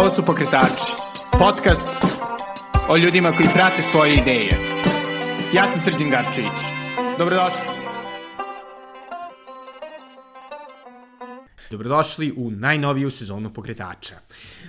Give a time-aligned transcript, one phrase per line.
[0.00, 0.92] Ovo su Pokretači,
[1.38, 1.90] podcast
[2.88, 4.50] o ljudima koji prate svoje ideje.
[5.54, 6.60] Ja sam Srđan Garčević.
[7.18, 7.60] Dobrodošli.
[11.70, 14.14] Dobrodošli u najnoviju sezonu Pokretača.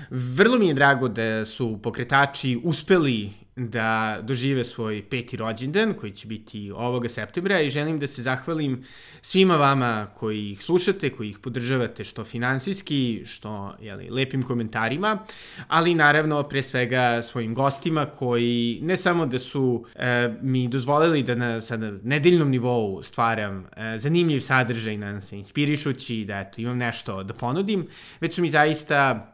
[0.09, 3.31] Vrlo mi je drago da su Pokretači uspeli
[3.69, 8.83] da dožive svoj peti rođendan koji će biti ovoga septembra i želim da se zahvalim
[9.21, 15.19] svima vama koji ih slušate, koji ih podržavate što finansijski, što jeli, lepim komentarima,
[15.67, 21.35] ali naravno pre svega svojim gostima koji ne samo da su e, mi dozvolili da
[21.35, 27.23] na sada nedeljnom nivou stvaram e, zanimljiv sadržaj, nadam se inspirišući, da eto, imam nešto
[27.23, 27.87] da ponudim,
[28.21, 29.30] već su mi zaista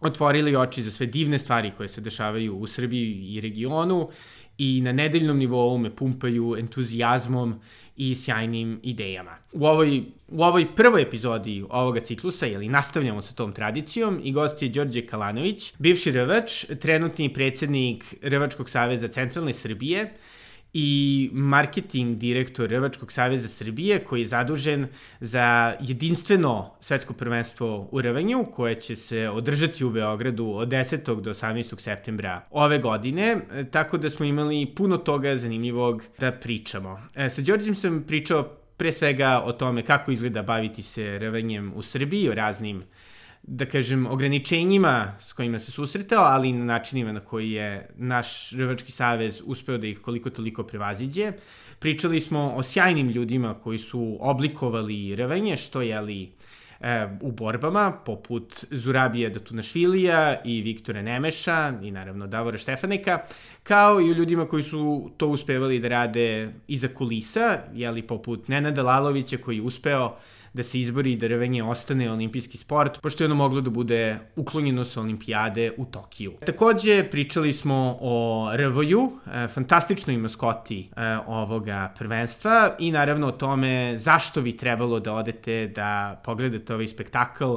[0.00, 4.08] otvorili oči za sve divne stvari koje se dešavaju u Srbiji i regionu
[4.58, 7.60] i na nedeljnom nivou me pumpaju entuzijazmom
[7.96, 9.36] i sjajnim idejama.
[9.52, 14.62] U ovoj, u ovoj prvoj epizodi ovoga ciklusa, jeli nastavljamo sa tom tradicijom, i gost
[14.62, 20.12] je Đorđe Kalanović, bivši rvač, trenutni predsednik Rvačkog saveza Centralne Srbije,
[20.78, 24.86] i marketing direktor Rvačkog saveza Srbije koji je zadužen
[25.20, 31.20] za jedinstveno svetsko prvenstvo u rvanju koje će se održati u Beogradu od 10.
[31.20, 31.80] do 18.
[31.80, 37.00] septembra ove godine, tako da smo imali puno toga zanimljivog da pričamo.
[37.14, 38.42] E, sa Đorđem sam pričao
[38.76, 42.82] pre svega o tome kako izgleda baviti se rvanjem u Srbiji, o raznim
[43.46, 48.52] da kažem, ograničenjima s kojima se susretao, ali i na načinima na koji je naš
[48.52, 51.32] Rvački savez uspeo da ih koliko toliko prevaziđe.
[51.78, 56.32] Pričali smo o sjajnim ljudima koji su oblikovali rvanje, što je li
[56.80, 63.18] e, u borbama, poput Zurabija Datunašvilija i Viktora Nemeša i naravno Davora Štefaneka,
[63.68, 68.82] kao i o ljudima koji su to uspevali da rade iza kulisa, jeli poput Nenada
[68.82, 70.16] Lalovića koji je uspeo
[70.56, 74.84] da se izbori da rvenje ostane olimpijski sport, pošto je ono moglo da bude uklonjeno
[74.84, 76.32] sa olimpijade u Tokiju.
[76.46, 83.98] Takođe, pričali smo o RV-ju, e, fantastičnoj maskoti e, ovoga prvenstva i naravno o tome
[83.98, 87.54] zašto bi trebalo da odete da pogledate ovaj spektakl.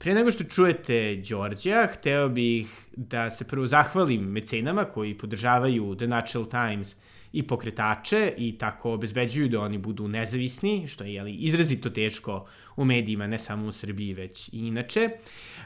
[0.00, 6.06] Pre nego što čujete Đorđa, hteo bih da se prvo zahvalim mecenama koji podržavaju The
[6.06, 6.96] Natural Times
[7.32, 12.46] i pokretače i tako obezbeđuju da oni budu nezavisni, što je jeli, izrazito teško
[12.76, 15.10] u medijima, ne samo u Srbiji, već i inače.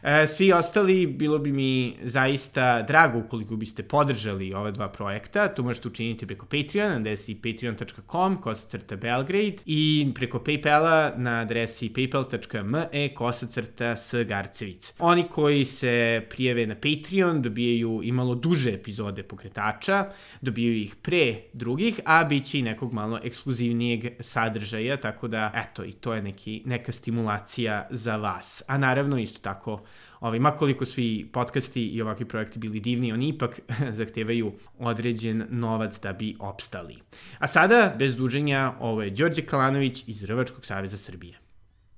[0.02, 5.62] E, svi ostali, bilo bi mi zaista drago ukoliko biste podržali ova dva projekta, to
[5.62, 13.14] možete učiniti preko Patreona, na adresi patreon.com, kosacrta Belgrade, i preko Paypala na adresi paypal.me,
[13.14, 14.94] kosacrta s Garcevic.
[14.98, 20.06] Oni koji se prijeve na Patreon dobijaju imalo duže epizode pokretača,
[20.40, 25.84] dobijaju ih pre drugih, a bit će i nekog malo ekskluzivnijeg sadržaja, tako da, eto,
[25.84, 28.62] i to je neki, neka stimulacija za vas.
[28.66, 29.80] A naravno, isto tako,
[30.20, 33.60] ovaj, makoliko svi podcasti i ovakvi projekti bili divni, oni ipak
[33.98, 36.96] zahtevaju određen novac da bi opstali.
[37.38, 41.38] A sada, bez duženja, ovo je Đorđe Kalanović iz Rvačkog saveza Srbije.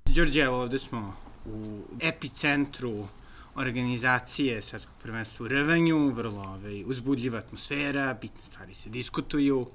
[0.06, 3.06] Đorđe, evo ovde smo u epicentru
[3.56, 9.66] organizacije Svetskog prvenstva u rvanju, vrlo ovaj, uzbudljiva atmosfera, bitne stvari se diskutuju,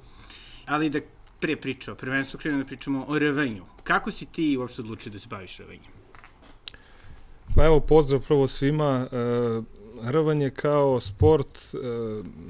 [0.66, 1.00] ali da
[1.40, 3.64] pre priča o prvenstvu krenemo da pričamo o rvanju.
[3.84, 5.92] Kako si ti uopšte odlučio da se baviš rvanjem?
[7.56, 9.08] Pa evo, pozdrav prvo svima.
[9.12, 9.62] E,
[10.04, 11.78] rvanje kao sport e,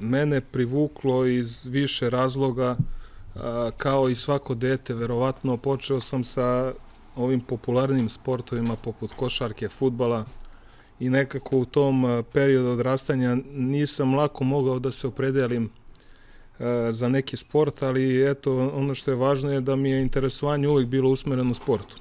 [0.00, 3.38] mene privuklo iz više razloga, e,
[3.76, 6.72] kao i svako dete, verovatno počeo sam sa
[7.16, 10.24] ovim popularnim sportovima poput košarke, futbala,
[11.00, 15.70] i nekako u tom e, periodu odrastanja nisam lako mogao da se opredelim
[16.58, 20.68] e, za neki sport, ali eto, ono što je važno je da mi je interesovanje
[20.68, 21.96] uvijek bilo usmereno sportu.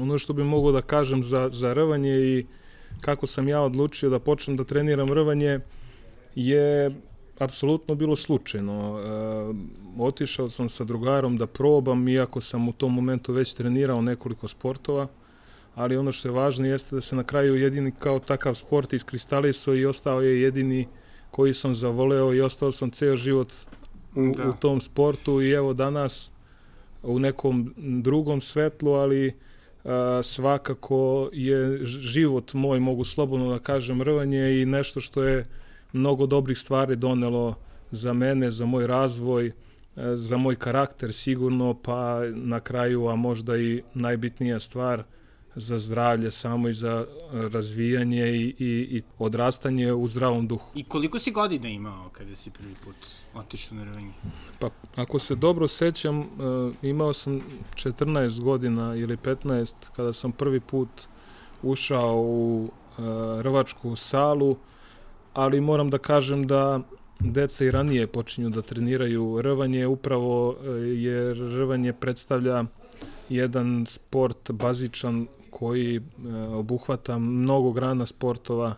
[0.00, 2.46] Ono što bi mogao da kažem za, za rvanje i
[3.00, 5.60] kako sam ja odlučio da počnem da treniram rvanje
[6.34, 6.90] je
[7.38, 8.98] apsolutno bilo slučajno.
[8.98, 14.48] E, otišao sam sa drugarom da probam, iako sam u tom momentu već trenirao nekoliko
[14.48, 15.06] sportova,
[15.76, 19.74] ali ono što je važno jeste da se na kraju jedini kao takav sport iskristalisao
[19.74, 20.88] i ostao je jedini
[21.30, 23.52] koji sam zavoleo i ostao sam ceo život
[24.14, 24.48] u, da.
[24.48, 26.32] u tom sportu i evo danas
[27.02, 29.34] u nekom drugom svetlu, ali
[29.84, 35.46] a, svakako je život moj, mogu slobodno da kažem, rvanje i nešto što je
[35.92, 37.54] mnogo dobrih stvari donelo
[37.90, 39.52] za mene, za moj razvoj,
[40.14, 45.04] za moj karakter sigurno, pa na kraju, a možda i najbitnija stvar–
[45.56, 50.70] za zdravlje samo i za razvijanje i, i, i odrastanje u zdravom duhu.
[50.74, 52.96] I koliko si godina imao kada si prvi put
[53.34, 54.12] otišao na rvenje?
[54.58, 56.26] Pa, ako se dobro sećam, uh,
[56.82, 57.40] imao sam
[57.74, 60.88] 14 godina ili 15 kada sam prvi put
[61.62, 62.70] ušao u
[63.40, 64.56] rvačku salu,
[65.34, 66.80] ali moram da kažem da
[67.20, 70.56] deca i ranije počinju da treniraju rvanje, upravo
[70.96, 72.64] jer rvanje predstavlja
[73.28, 76.00] jedan sport bazičan koji
[76.54, 78.74] obuhvata mnogo grana sportova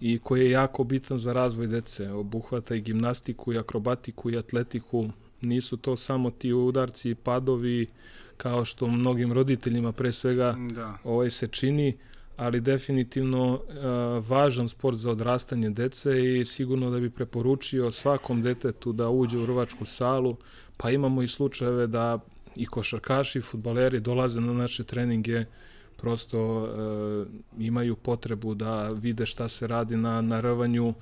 [0.00, 2.12] i koji je jako bitan za razvoj dece.
[2.12, 5.08] Obuhvata i gimnastiku, i akrobatiku, i atletiku.
[5.40, 7.86] Nisu to samo ti udarci i padovi
[8.36, 10.98] kao što mnogim roditeljima pre svega da.
[11.04, 11.96] ovaj se čini,
[12.36, 13.60] ali definitivno uh,
[14.28, 19.46] važan sport za odrastanje dece i sigurno da bi preporučio svakom detetu da uđe u
[19.46, 20.36] rvačku salu,
[20.76, 22.18] pa imamo i slučajeve da
[22.58, 25.44] i košarkaši i futbaleri dolaze na naše treninge
[25.96, 30.94] prosto e, imaju potrebu da vide šta se radi na, na rvanju, e,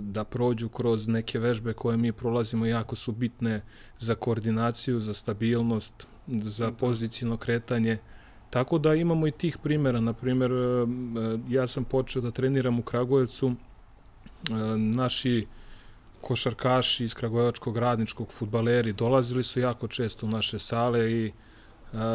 [0.00, 3.62] da prođu kroz neke vežbe koje mi prolazimo jako su bitne
[3.98, 7.98] za koordinaciju, za stabilnost, za pozicijno kretanje.
[8.50, 9.58] Tako da imamo i tih.
[10.00, 10.86] Na primjer, e,
[11.48, 13.52] ja sam počeo da treniram u Kragujevcu.
[14.50, 15.46] E, naši
[16.26, 21.32] košarkaši iz Kragujevačkog radničkog futbaleri dolazili su jako često u naše sale i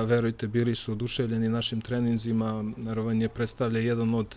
[0.06, 2.64] verujte, bili su oduševljeni našim treninzima.
[2.88, 4.36] Rovanje predstavlja jedan od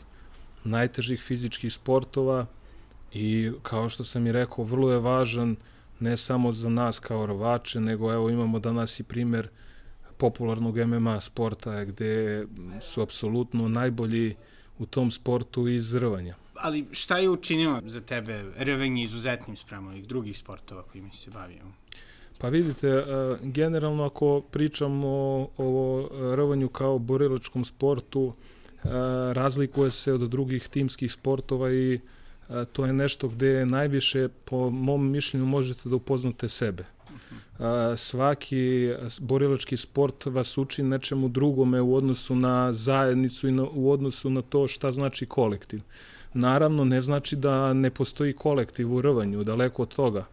[0.64, 2.46] najtežih fizičkih sportova
[3.12, 5.56] i kao što sam i rekao, vrlo je važan
[6.00, 9.48] ne samo za nas kao rovače, nego evo imamo danas i primer
[10.18, 12.46] popularnog MMA sporta gde
[12.80, 14.36] su apsolutno najbolji
[14.78, 16.43] u tom sportu iz rvanja.
[16.60, 21.62] Ali šta je učinilo za tebe rvanje izuzetnim spremom ovih drugih sportova kojima se bavio?
[22.38, 23.04] Pa vidite, e,
[23.42, 25.08] generalno ako pričamo
[25.58, 28.88] o, rvanju kao borilačkom sportu, e,
[29.32, 31.94] razlikuje se od drugih timskih sportova i
[32.48, 36.84] e, to je nešto gde najviše, po mom mišljenju, možete da upoznate sebe.
[37.96, 44.30] Svaki borilački sport vas uči nečemu drugome u odnosu na zajednicu i na, u odnosu
[44.30, 45.80] na to šta znači kolektiv.
[46.34, 50.24] Naravno, ne znači da ne postoji kolektiv u rvanju, daleko od toga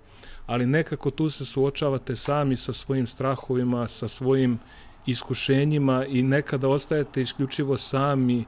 [0.51, 4.59] ali nekako tu se suočavate sami sa svojim strahovima, sa svojim
[5.05, 8.45] iskušenjima i nekada ostajete isključivo sami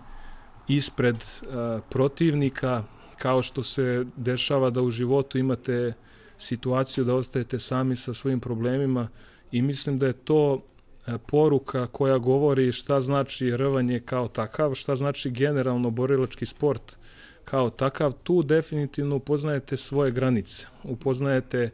[0.67, 1.49] ispred uh,
[1.89, 2.83] protivnika,
[3.17, 5.93] kao što se dešava da u životu imate
[6.37, 9.07] situaciju da ostajete sami sa svojim problemima
[9.51, 10.61] i mislim da je to
[11.27, 16.97] poruka koja govori šta znači rvanje kao takav, šta znači generalno borilački sport
[17.45, 21.69] kao takav, tu definitivno upoznajete svoje granice, upoznajete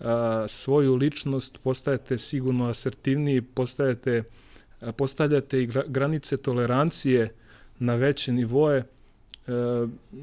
[0.00, 4.22] a, svoju ličnost, postajete sigurno asertivniji, postajete,
[4.80, 7.34] a, postavljate i granice tolerancije
[7.78, 8.78] na veće nivoje.
[8.78, 8.84] E,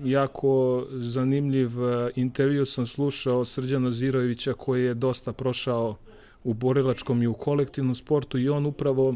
[0.03, 1.69] jako zanimljiv
[2.15, 5.97] intervju sam slušao Srđana Zirojevića koji je dosta prošao
[6.43, 9.15] u borilačkom i u kolektivnom sportu i on upravo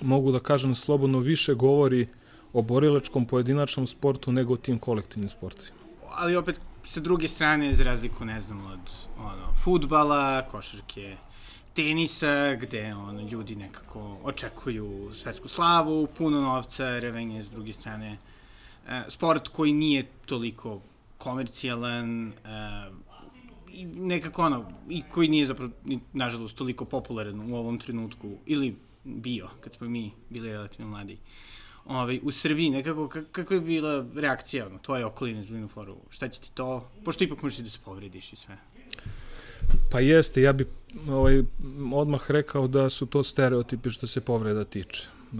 [0.00, 2.06] mogu da kažem slobodno više govori
[2.52, 5.76] o borilačkom pojedinačnom sportu nego o tim kolektivnim sportovima.
[6.10, 11.16] Ali opet, sa druge strane, za razliku, ne znam, od ono, futbala, košarke,
[11.74, 18.16] tenisa, gde ono, ljudi nekako očekuju svetsku slavu, puno novca, revenje s druge strane.
[18.88, 20.80] E, sport koji nije toliko
[21.18, 22.32] komercijalan, e,
[23.94, 25.72] nekako ono, i koji nije zapravo,
[26.12, 31.12] nažalost, toliko popularan u ovom trenutku, ili bio, kad smo mi bili relativno mladi.
[31.12, 31.57] Uh,
[31.88, 35.96] ovaj, u Srbiji, nekako, kakva je bila reakcija ono, tvoje okoline zbog foru?
[36.10, 36.88] Šta će ti to?
[37.04, 38.56] Pošto ipak možeš da se povrediš i sve.
[39.90, 40.66] Pa jeste, ja bih
[41.08, 41.42] ovaj,
[41.92, 45.08] odmah rekao da su to stereotipi što se povreda tiče.
[45.32, 45.36] E,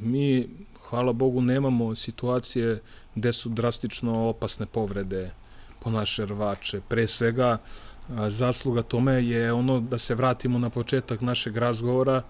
[0.00, 0.48] mi,
[0.80, 2.82] hvala Bogu, nemamo situacije
[3.14, 5.30] gde su drastično opasne povrede
[5.80, 6.80] po naše rvače.
[6.88, 7.58] Pre svega,
[8.28, 12.22] zasluga tome je ono da se vratimo na početak našeg razgovora,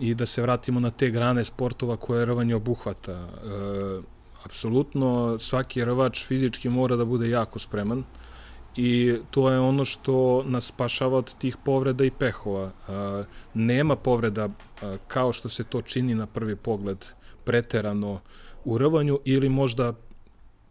[0.00, 3.12] i da se vratimo na te grane sportova koje rvanje obuhvata.
[3.12, 3.26] E,
[4.44, 8.04] apsolutno svaki rvač fizički mora da bude jako spreman
[8.76, 12.66] i to je ono što nas spašava od tih povreda i pehova.
[12.66, 13.24] E,
[13.54, 17.04] nema povreda e, kao što se to čini na prvi pogled
[17.44, 18.20] preterano
[18.64, 19.92] u rvanju ili možda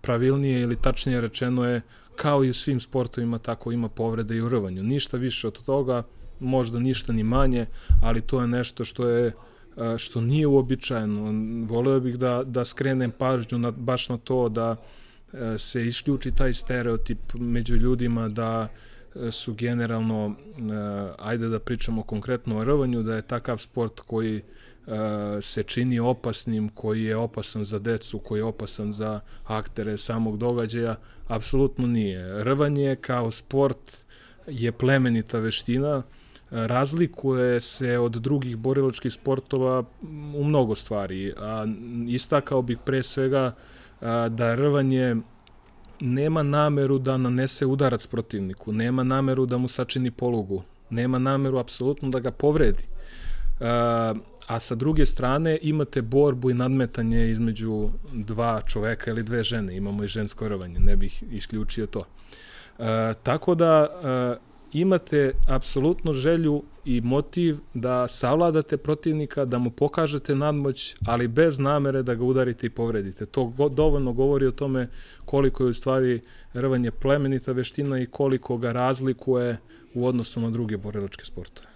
[0.01, 1.81] pravilnije ili tačnije rečeno je
[2.15, 4.84] kao i u svim sportovima tako ima povrede i u rvanju.
[4.84, 6.03] Ništa više od toga,
[6.39, 7.65] možda ništa ni manje,
[8.01, 9.32] ali to je nešto što je
[9.98, 11.32] što nije uobičajeno.
[11.68, 14.75] Voleo bih da, da skrenem pažnju na, baš na to da
[15.58, 18.68] se isključi taj stereotip među ljudima da
[19.32, 20.36] su generalno,
[21.18, 24.42] ajde da pričamo konkretno o rvanju, da je takav sport koji
[25.42, 30.96] se čini opasnim, koji je opasan za decu, koji je opasan za aktere samog događaja,
[31.27, 32.44] apsolutno nije.
[32.44, 33.98] Rvanje kao sport
[34.48, 36.04] je plemenita veština,
[36.52, 39.84] razlikuje se od drugih borilačkih sportova
[40.36, 41.34] u mnogo stvari.
[41.38, 41.66] A
[42.08, 43.56] istakao bih pre svega
[44.30, 45.16] da rvanje
[46.00, 52.10] nema nameru da nanese udarac protivniku, nema nameru da mu sačini polugu, nema nameru apsolutno
[52.10, 52.84] da ga povredi.
[54.48, 60.04] A sa druge strane imate borbu i nadmetanje između dva čoveka ili dve žene, imamo
[60.04, 62.04] i žensko rvanje, ne bih isključio to.
[62.80, 64.38] E, tako da e,
[64.82, 72.03] imate apsolutno želju i motiv da savladate protivnika, da mu pokažete nadmoć, ali bez namere
[72.03, 73.25] da ga udarite i povredite.
[73.25, 74.89] To go, dovoljno govori o tome
[75.25, 76.22] koliko je u stvari
[76.53, 79.58] rvanje plemenita veština i koliko ga razlikuje
[79.94, 81.67] u odnosu na druge borilačke sportove.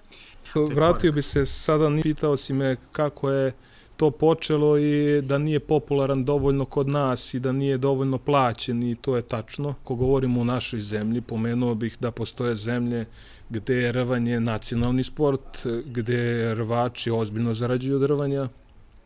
[0.76, 3.54] Vratio bi se sada, pitao si me kako je
[4.00, 8.96] to počelo i da nije popularan dovoljno kod nas i da nije dovoljno plaćen i
[8.96, 9.74] to je tačno.
[9.84, 13.06] Ko govorimo o našoj zemlji, pomenuo bih da postoje zemlje
[13.50, 18.48] gde je rvanje nacionalni sport, gde rvači ozbiljno zarađuju od rvanja.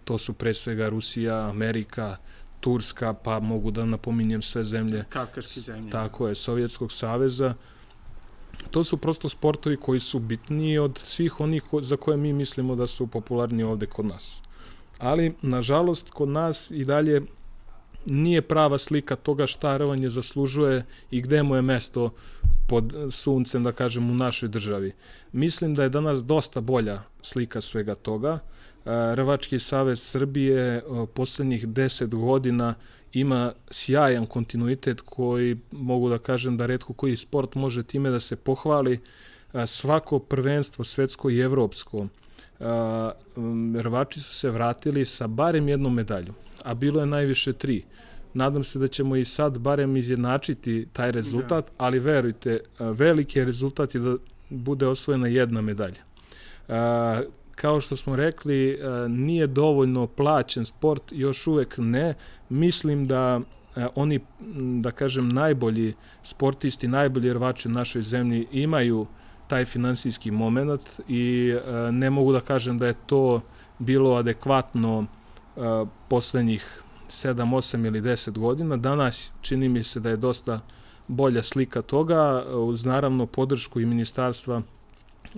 [0.03, 2.17] To su pre svega Rusija, Amerika,
[2.59, 5.05] Turska, pa mogu da napominjem sve zemlje.
[5.09, 5.91] Kavkarske zemlje.
[5.91, 7.53] Tako je, Sovjetskog saveza.
[8.71, 12.87] To su prosto sportovi koji su bitniji od svih onih za koje mi mislimo da
[12.87, 14.41] su popularni ovde kod nas
[14.99, 17.21] ali nažalost kod nas i dalje
[18.05, 22.13] nije prava slika toga šta rvanje zaslužuje i gde mu je mesto
[22.67, 24.91] pod suncem, da kažem, u našoj državi.
[25.31, 28.31] Mislim da je danas dosta bolja slika svega toga.
[28.31, 28.39] E,
[29.15, 30.81] Rvački savez Srbije
[31.13, 32.73] poslednjih 10 godina
[33.13, 38.35] ima sjajan kontinuitet koji mogu da kažem da redko koji sport može time da se
[38.35, 38.99] pohvali.
[39.53, 42.07] E, svako prvenstvo svetsko i evropsko
[43.81, 47.83] Rvači su se vratili sa barem jednom medaljom, a bilo je najviše tri.
[48.33, 51.71] Nadam se da ćemo i sad barem izjednačiti taj rezultat, da.
[51.77, 54.15] ali verujte, veliki je rezultat je da
[54.49, 56.01] bude osvojena jedna medalja.
[57.55, 58.79] Kao što smo rekli,
[59.09, 62.13] nije dovoljno plaćen sport, još uvek ne.
[62.49, 63.41] Mislim da
[63.95, 64.19] oni,
[64.81, 65.93] da kažem, najbolji
[66.23, 69.07] sportisti, najbolji rvači u našoj zemlji imaju uh,
[69.47, 73.41] taj finansijski moment i e, ne mogu da kažem da je to
[73.79, 75.59] bilo adekvatno e,
[76.07, 78.77] poslednjih 7, 8 ili 10 godina.
[78.77, 80.59] Danas čini mi se da je dosta
[81.07, 84.61] bolja slika toga, uz naravno podršku i ministarstva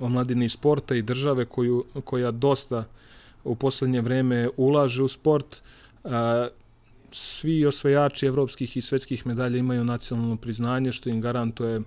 [0.01, 2.83] omladine i sporta i države koju, koja dosta
[3.43, 5.61] u poslednje vreme ulaže u sport.
[6.03, 6.09] E,
[7.11, 11.81] svi osvajači evropskih i svetskih medalja imaju nacionalno priznanje što im garantuje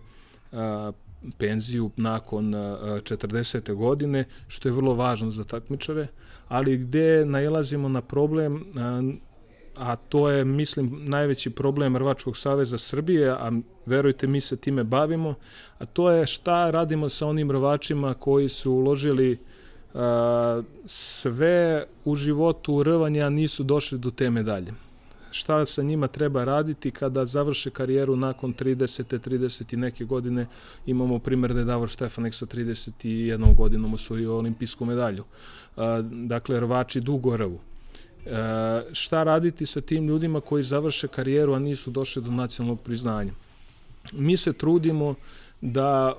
[1.38, 3.74] penziju nakon 40.
[3.74, 6.06] godine, što je vrlo važno za takmičare,
[6.48, 8.64] ali gde najlazimo na problem,
[9.76, 13.52] a to je, mislim, najveći problem Rvačkog saveza Srbije, a
[13.86, 15.34] verujte, mi se time bavimo,
[15.78, 19.38] a to je šta radimo sa onim rvačima koji su uložili
[20.86, 24.72] sve u životu rvanja, nisu došli do te medalje
[25.30, 29.18] šta sa njima treba raditi kada završe karijeru nakon 30.
[29.18, 30.46] 30 i neke godine.
[30.86, 35.24] Imamo primjer da je Davor Štefanek sa 31 godinom osvojio olimpijsku medalju.
[36.10, 37.58] Dakle, rvači dugo rvu.
[38.26, 38.30] E,
[38.92, 43.32] šta raditi sa tim ljudima koji završe karijeru, a nisu došli do nacionalnog priznanja?
[44.12, 45.14] Mi se trudimo
[45.60, 46.16] da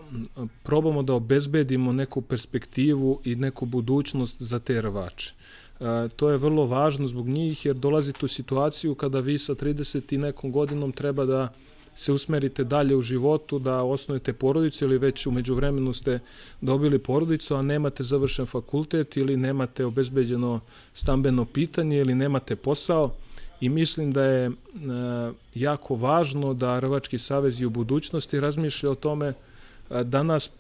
[0.64, 5.34] probamo da obezbedimo neku perspektivu i neku budućnost za te rvače.
[5.80, 10.14] E, to je vrlo važno zbog njih jer dolazite u situaciju kada vi sa 30
[10.14, 11.54] i nekom godinom treba da
[11.96, 16.20] se usmerite dalje u životu, da osnovite porodicu ili već umeđu vremenu ste
[16.62, 20.60] dobili porodicu, a nemate završen fakultet ili nemate obezbeđeno
[20.94, 23.12] stambeno pitanje ili nemate posao
[23.62, 24.52] i mislim da je e,
[25.56, 29.34] jako važno da Rvački savez i u budućnosti razmišlja o tome.
[30.04, 30.52] Danas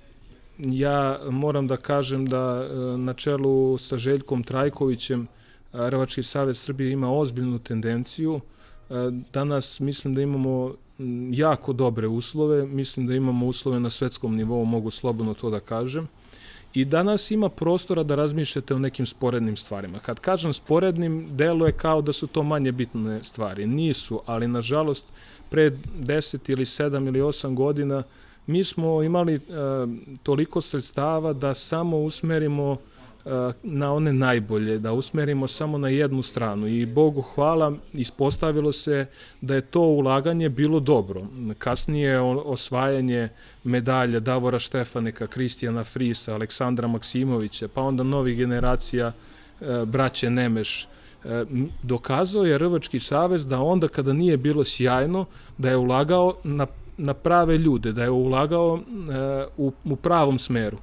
[0.59, 5.27] ja moram da kažem da e, na čelu sa Željkom Trajkovićem
[5.73, 8.39] Rvački savez Srbije ima ozbiljnu tendenciju.
[8.89, 8.93] E,
[9.33, 10.73] danas mislim da imamo
[11.31, 16.07] jako dobre uslove, mislim da imamo uslove na svetskom nivou, mogu slobodno to da kažem.
[16.73, 19.99] I danas ima prostora da razmišljate o nekim sporednim stvarima.
[19.99, 23.67] Kad kažem sporednim, delo je kao da su to manje bitne stvari.
[23.67, 25.05] Nisu, ali nažalost
[25.49, 28.03] pre 10 ili 7 ili 8 godina uh,
[28.49, 29.41] mi smo imali uh,
[30.23, 33.31] toliko sredstava da samo usmerimo uh,
[33.63, 39.05] na one najbolje, da usmerimo samo na jednu stranu i Bogu hvala ispostavilo se
[39.41, 41.25] da je to ulaganje bilo dobro.
[41.57, 43.29] Kasnije osvajanje
[43.63, 49.11] medalja Davora Štefaneka, Kristijana Frisa, Aleksandra Maksimovića, pa onda novih generacija
[49.61, 50.87] uh, braće Nemeš,
[51.83, 55.25] dokazao je Rvački savez da onda kada nije bilo sjajno,
[55.57, 56.65] da je ulagao na
[56.99, 60.77] na prave ljude, da je ulagao e, u, u pravom smeru.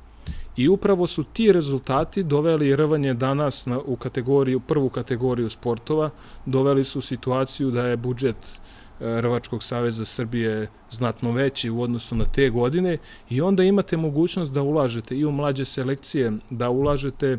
[0.56, 6.10] I upravo su ti rezultati doveli rvanje danas na, u kategoriju, prvu kategoriju sportova,
[6.46, 12.24] doveli su situaciju da je budžet e, Rvačkog saveza Srbije znatno veći u odnosu na
[12.24, 12.98] te godine
[13.30, 17.38] i onda imate mogućnost da ulažete i u mlađe selekcije, da ulažete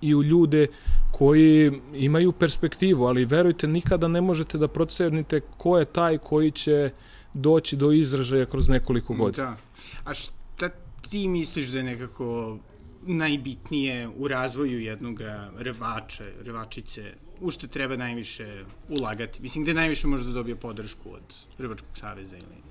[0.00, 0.66] i u ljude
[1.12, 6.90] koji imaju perspektivu, ali verujte, nikada ne možete da procernite ko je taj koji će
[7.36, 9.46] doći do izražaja kroz nekoliko godina.
[9.46, 9.56] Da.
[10.10, 10.70] A šta
[11.10, 12.58] ti misliš da je nekako
[13.06, 15.20] najbitnije u razvoju jednog
[15.58, 19.42] revača, revačice, u što treba najviše ulagati?
[19.42, 22.66] Mislim, gde najviše može da dobije podršku od Rvačkog saveza ili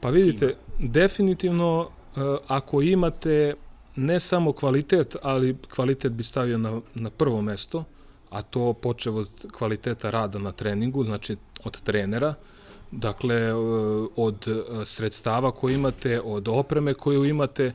[0.00, 0.90] Pa vidite, tima?
[0.92, 3.54] definitivno e, ako imate
[3.96, 7.84] ne samo kvalitet, ali kvalitet bi stavio na, na prvo mesto,
[8.30, 12.34] a to počeo od kvaliteta rada na treningu, znači od trenera,
[12.90, 13.54] dakle e,
[14.16, 17.72] od e, sredstava koje imate, od opreme koju imate,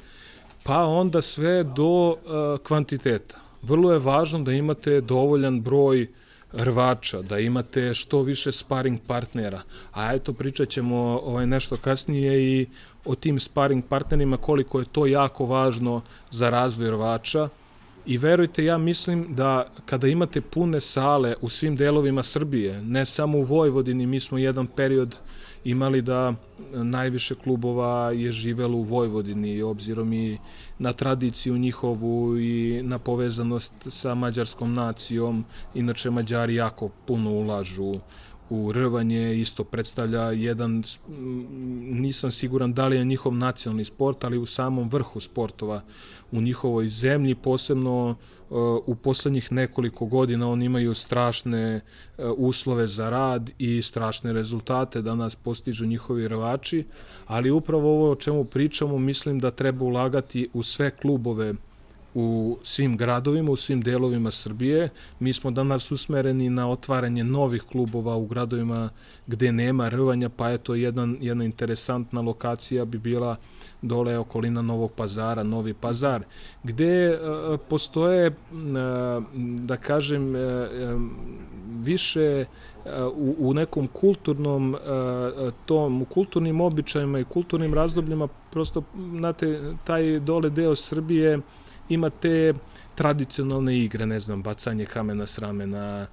[0.64, 3.38] pa onda sve do e, kvantiteta.
[3.62, 6.08] Vrlo je važno da imate dovoljan broj
[6.54, 9.62] rvača, da imate što više sparing partnera.
[9.92, 12.68] A eto pričat ćemo ovaj, nešto kasnije i
[13.06, 17.50] o tim sparing partnerima, koliko je to jako važno za razvoj rvača.
[18.06, 23.38] I verujte, ja mislim da kada imate pune sale u svim delovima Srbije, ne samo
[23.38, 25.20] u Vojvodini, mi smo jedan period
[25.64, 26.34] imali da
[26.74, 30.38] najviše klubova je živelo u Vojvodini, obzirom i
[30.80, 35.46] na tradiciju njihovu i na povezanost sa mađarskom nacijom.
[35.74, 37.94] Inače, Mađari jako puno ulažu
[38.50, 40.84] u rvanje isto predstavlja jedan,
[41.92, 45.82] nisam siguran da li je njihov nacionalni sport, ali u samom vrhu sportova
[46.32, 51.82] u njihovoj zemlji, posebno uh, u poslednjih nekoliko godina oni imaju strašne
[52.18, 56.86] uh, uslove za rad i strašne rezultate da nas postižu njihovi rvači,
[57.28, 61.54] ali upravo ovo o čemu pričamo mislim da treba ulagati u sve klubove
[62.16, 64.90] u svim gradovima, u svim delovima Srbije.
[65.20, 68.90] Mi smo danas usmereni na otvaranje novih klubova u gradovima
[69.28, 73.36] gde nema rvanja, pa je to jedan, jedna interesantna lokacija bi bila
[73.82, 76.24] dole okolina Novog pazara, Novi pazar,
[76.64, 78.36] gde uh, postoje, uh,
[79.60, 80.42] da kažem, uh,
[81.80, 82.46] više
[83.16, 84.76] u, u nekom kulturnom
[85.66, 88.84] tom, u kulturnim običajima i kulturnim razdobljima, prosto,
[89.16, 91.40] znate, taj dole deo Srbije
[91.90, 92.54] imate
[92.96, 96.08] tradicionalne igre, ne znam, bacanje kamena s ramena,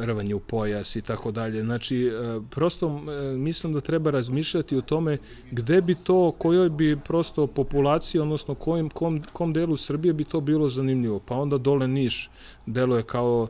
[0.00, 1.62] rvanje u pojas i tako dalje.
[1.62, 5.18] Znači, e, prosto e, mislim da treba razmišljati o tome
[5.50, 10.40] gde bi to, kojoj bi prosto populaciji, odnosno kojim, kom, kom delu Srbije bi to
[10.40, 11.18] bilo zanimljivo.
[11.18, 12.30] Pa onda dole Niš
[12.66, 13.48] deluje kao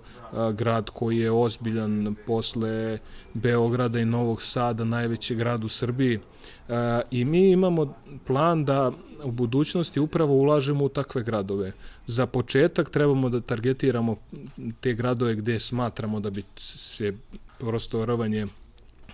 [0.52, 2.98] grad koji je ozbiljan posle
[3.34, 6.20] Beograda i Novog Sada, najveći grad u Srbiji.
[7.10, 7.94] I mi imamo
[8.26, 8.92] plan da
[9.24, 11.72] u budućnosti upravo ulažemo u takve gradove.
[12.06, 14.16] Za početak trebamo da targetiramo
[14.80, 17.12] te gradove gde smatramo da bi se
[17.58, 18.46] prosto rvanje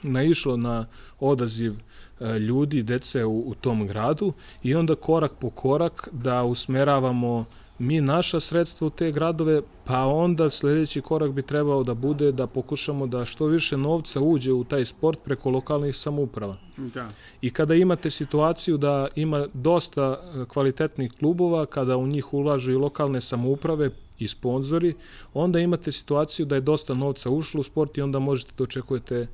[0.02, 0.86] naišlo na
[1.20, 1.74] odaziv
[2.20, 4.32] e, ljudi, dece u, u tom gradu
[4.62, 7.44] i onda korak po korak da usmeravamo
[7.80, 12.46] mi naša sredstva u te gradove, pa onda sledeći korak bi trebao da bude da
[12.46, 16.56] pokušamo da što više novca uđe u taj sport preko lokalnih samouprava.
[16.76, 17.08] Da.
[17.40, 22.76] I kada imate situaciju da ima dosta e, kvalitetnih klubova, kada u njih ulažu i
[22.76, 24.94] lokalne samouprave i sponzori,
[25.34, 29.26] onda imate situaciju da je dosta novca ušlo u sport i onda možete da očekujete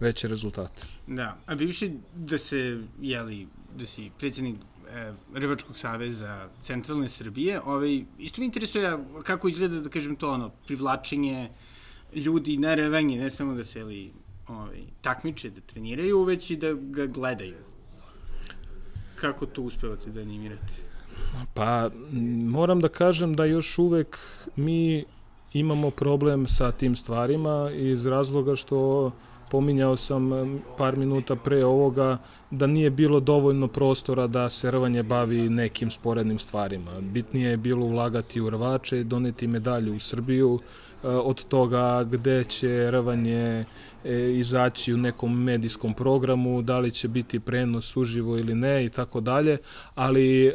[0.00, 0.86] veće rezultate.
[1.06, 4.56] Da, a bi više da se, jeli, da si predsjednik
[4.90, 10.50] e, Rvačkog saveza centralne Srbije, ovaj, isto mi interesuje kako izgleda, da kažem to, ono,
[10.66, 11.50] privlačenje
[12.14, 14.12] ljudi na revanje, ne samo da se ili,
[14.48, 17.56] ovaj, takmiče, da treniraju, već i da ga gledaju.
[19.14, 20.93] Kako to uspevate da animirate?
[21.54, 21.90] Pa,
[22.44, 24.18] moram da kažem da još uvek
[24.56, 25.04] mi
[25.52, 29.10] imamo problem sa tim stvarima iz razloga što
[29.50, 30.30] pominjao sam
[30.78, 32.18] par minuta pre ovoga
[32.50, 37.00] da nije bilo dovoljno prostora da se rvanje bavi nekim sporednim stvarima.
[37.00, 40.58] Bitnije je bilo ulagati u rvače doneti medalju u Srbiju,
[41.04, 43.64] od toga gde će rvanje
[44.04, 48.88] e, izaći u nekom medijskom programu, da li će biti prenos uživo ili ne i
[48.88, 49.58] tako dalje,
[49.94, 50.52] ali e,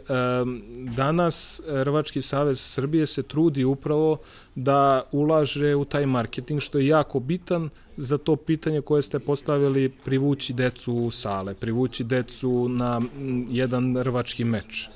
[0.95, 4.17] danas Rvački savez Srbije se trudi upravo
[4.55, 9.89] da ulaže u taj marketing, što je jako bitan za to pitanje koje ste postavili
[9.89, 13.01] privući decu u sale, privući decu na
[13.49, 14.89] jedan rvački meč.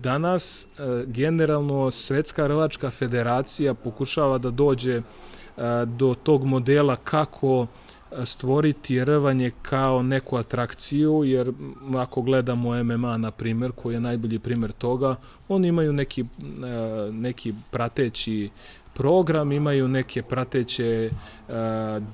[0.00, 0.66] Danas
[1.06, 5.02] generalno Svetska rvačka federacija pokušava da dođe
[5.86, 7.66] do tog modela kako
[8.24, 11.52] stvoriti rvanje kao neku atrakciju, jer
[11.96, 15.16] ako gledamo MMA, na primjer, koji je najbolji primjer toga,
[15.48, 16.24] oni imaju neki,
[17.12, 18.50] neki prateći
[18.94, 21.10] program, imaju neke prateće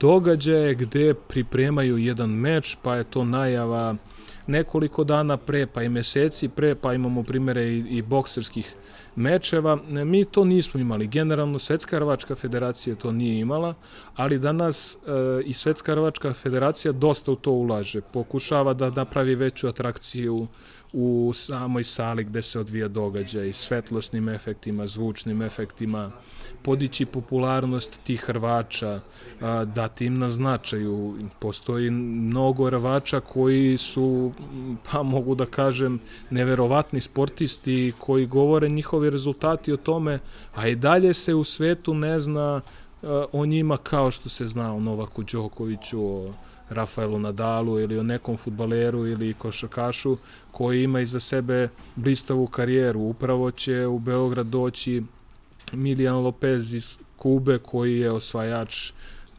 [0.01, 3.95] događaje gde pripremaju jedan meč, pa je to najava
[4.47, 8.75] nekoliko dana pre, pa i meseci pre, pa imamo primere i, i bokserskih
[9.17, 9.79] mečeva.
[9.91, 11.07] Mi to nismo imali.
[11.07, 13.75] Generalno, Svetska Hrvačka federacija to nije imala,
[14.15, 14.99] ali danas e,
[15.45, 18.01] i Svetska Hrvačka federacija dosta u to ulaže.
[18.01, 20.47] Pokušava da napravi veću atrakciju
[20.93, 26.11] u samoj sali gde se odvija događaj, svetlosnim efektima, zvučnim efektima,
[26.67, 29.01] podići popularnost tih Hrvača,
[29.75, 31.15] dati im na značaju.
[31.39, 34.33] Postoji mnogo Hrvača koji su,
[34.91, 36.01] pa mogu da kažem,
[36.31, 40.19] neverovatni sportisti koji govore njihovi rezultati o tome,
[40.55, 42.61] a i dalje se u svetu ne zna
[43.33, 46.33] o njima kao što se zna o Novaku Đokoviću, o
[46.71, 50.17] Rafaelu Nadalu ili o nekom futbaleru ili košakašu
[50.51, 53.01] koji ima iza sebe blistavu karijeru.
[53.01, 55.03] Upravo će u Beograd doći
[55.73, 58.93] Milijan Lopez iz Kube koji je osvajač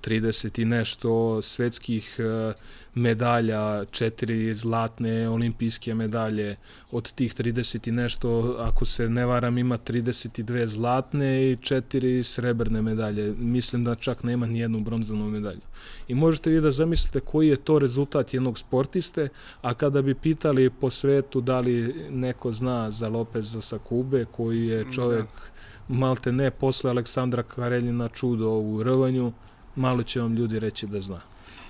[0.08, 2.54] 30 i nešto svetskih e,
[2.96, 6.56] medalja, četiri zlatne olimpijske medalje,
[6.92, 12.82] od tih 30 i nešto, ako se ne varam, ima 32 zlatne i četiri srebrne
[12.82, 13.34] medalje.
[13.38, 15.62] Mislim da čak nema ni jednu bronzanu medalju.
[16.08, 19.28] I možete vi da zamislite koji je to rezultat jednog sportiste,
[19.62, 24.68] a kada bi pitali po svetu da li neko zna za Lopeza sa Kube, koji
[24.68, 24.92] je da.
[24.92, 25.57] čovjek da.
[25.88, 29.32] Malte ne posle Aleksandra Kareljina čudo u rvanju,
[29.76, 31.22] malo će vam ljudi reći da zna.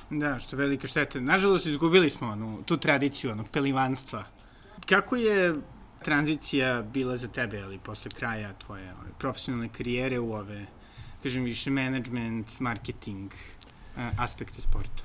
[0.09, 1.19] Da, što je velika šteta.
[1.19, 4.23] Nažalost, izgubili smo onu, tu tradiciju, ono, pelivanstva.
[4.85, 5.55] Kako je
[6.03, 10.65] tranzicija bila za tebe, ali posle kraja tvoje ove, profesionalne karijere u ove,
[11.23, 13.31] kažem više, management, marketing,
[14.17, 15.03] aspekte sporta?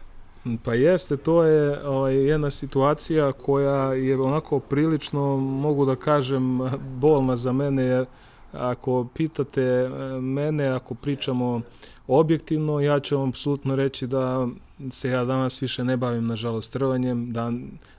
[0.65, 7.37] Pa jeste, to je ovaj, jedna situacija koja je onako prilično, mogu da kažem, bolna
[7.37, 8.07] za mene, jer
[8.53, 9.89] ako pitate e,
[10.21, 11.61] mene, ako pričamo
[12.07, 14.49] objektivno, ja ću vam apsolutno reći da
[14.91, 17.53] se ja danas više ne bavim, nažalost, trvanjem, da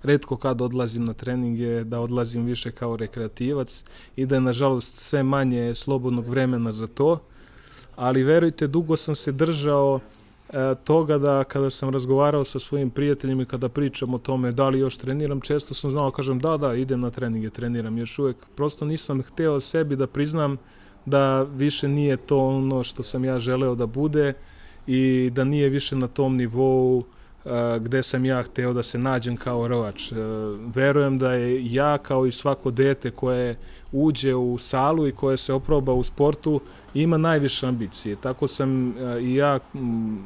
[0.04, 3.84] redko kad odlazim na treninge, da odlazim više kao rekreativac
[4.16, 7.20] i da je, nažalost, sve manje slobodnog vremena za to,
[7.96, 10.00] ali verujte, dugo sam se držao
[10.84, 14.80] toga da kada sam razgovarao sa svojim prijateljima i kada pričam o tome da li
[14.80, 18.38] još treniram, često sam znao, kažem da, da, idem na treninge, treniram još uvek.
[18.56, 20.58] Prosto nisam hteo sebi da priznam
[21.06, 24.34] da više nije to ono što sam ja želeo da bude
[24.88, 27.06] i da nije više na tom nivou uh,
[27.80, 30.12] gde sam ja hteo da se nađem kao rovač.
[30.12, 30.18] Uh,
[30.76, 33.56] verujem da je ja kao i svako dete koje
[33.92, 36.62] uđe u salu i koje se oproba u sportu
[36.94, 38.16] ima najviše ambicije.
[38.16, 39.60] Tako sam uh, i ja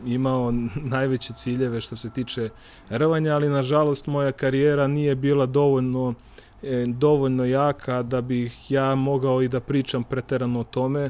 [0.05, 0.53] imao
[0.95, 2.49] najveće ciljeve što se tiče
[2.89, 6.13] rvanja, ali nažalost moja karijera nije bila dovoljno
[6.87, 11.09] dovoljno jaka da bih ja mogao i da pričam preterano o tome.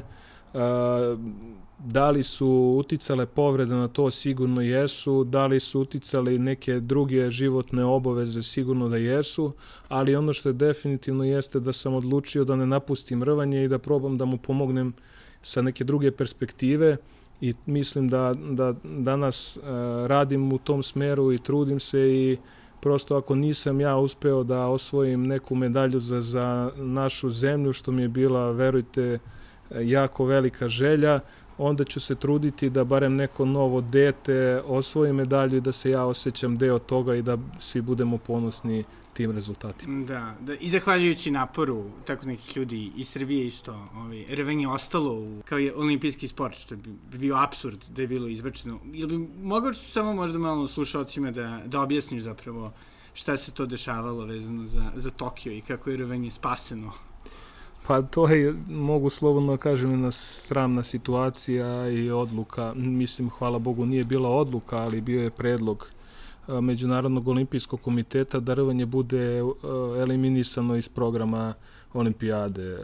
[1.78, 4.10] Da li su uticale povrede na to?
[4.10, 5.24] Sigurno jesu.
[5.24, 8.42] Da li su uticale neke druge životne obaveze?
[8.42, 9.52] Sigurno da jesu.
[9.88, 13.78] Ali ono što je definitivno jeste da sam odlučio da ne napustim rvanje i da
[13.78, 14.92] probam da mu pomognem
[15.42, 16.96] sa neke druge perspektive
[17.40, 19.62] i mislim da, da danas uh,
[20.06, 22.36] radim u tom smeru i trudim se i
[22.80, 28.02] prosto ako nisam ja uspeo da osvojim neku medalju za, za našu zemlju, što mi
[28.02, 29.18] je bila, verujte,
[29.80, 31.20] jako velika želja,
[31.58, 36.04] onda ću se truditi da barem neko novo dete osvoji medalju i da se ja
[36.04, 40.04] osjećam deo toga i da svi budemo ponosni tim rezultatima.
[40.04, 45.14] Da, da i zahvaljujući naporu tako nekih ljudi iz Srbije isto, ovaj, revenge je ostalo
[45.14, 48.78] u, kao je olimpijski sport, što bi, bi bio absurd da je bilo izbačeno.
[48.92, 52.72] Ili bi mogao samo možda malo slušalcima da, da objasniš zapravo
[53.14, 56.92] šta se to dešavalo vezano za, za Tokio i kako je revenge spaseno
[57.88, 62.72] Pa to je, mogu slobodno da kažem, jedna sramna situacija i odluka.
[62.74, 65.88] Mislim, hvala Bogu, nije bila odluka, ali bio je predlog
[66.48, 69.42] Međunarodnog olimpijskog komiteta da rvanje bude
[70.02, 71.54] eliminisano iz programa
[71.94, 72.78] olimpijade.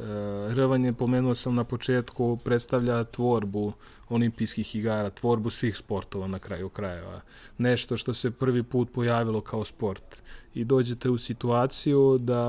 [0.54, 3.72] Rvanje, pomenuo sam na početku, predstavlja tvorbu
[4.08, 7.20] olimpijskih igara, tvorbu svih sportova na kraju krajeva.
[7.58, 10.22] Nešto što se prvi put pojavilo kao sport.
[10.54, 12.42] I dođete u situaciju da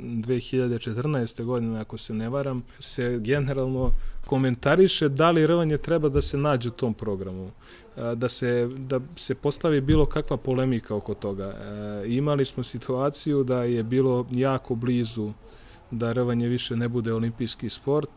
[0.00, 1.44] 2014.
[1.44, 3.90] godine, ako se ne varam, se generalno
[4.26, 7.50] komentariše da li rvanje treba da se nađe u tom programu
[7.96, 11.44] da se, da se postavi bilo kakva polemika oko toga.
[11.44, 15.32] E, imali smo situaciju da je bilo jako blizu
[15.90, 18.10] da rvanje više ne bude olimpijski sport,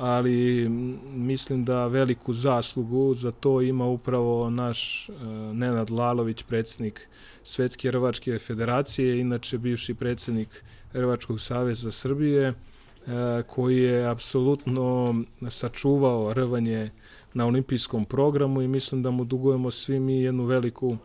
[0.00, 0.68] ali
[1.14, 5.16] mislim da veliku zaslugu za to ima upravo naš uh,
[5.56, 7.08] Nenad Lalović, predsjednik
[7.42, 12.54] Svetske rvačke federacije, inače bivši predsjednik Rvačkog saveza Srbije, uh,
[13.46, 15.14] koji je apsolutno
[15.48, 16.90] sačuvao rvanje
[17.34, 20.96] na olimpijskom programu i mislim da mu dugujemo svi mi jednu veliku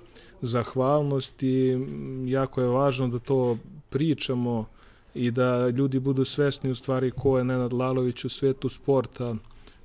[0.41, 1.77] zahvalnost i
[2.25, 3.57] jako je važno da to
[3.89, 4.65] pričamo
[5.15, 9.35] i da ljudi budu svesni u stvari ko je Nenad Lalović u svetu sporta,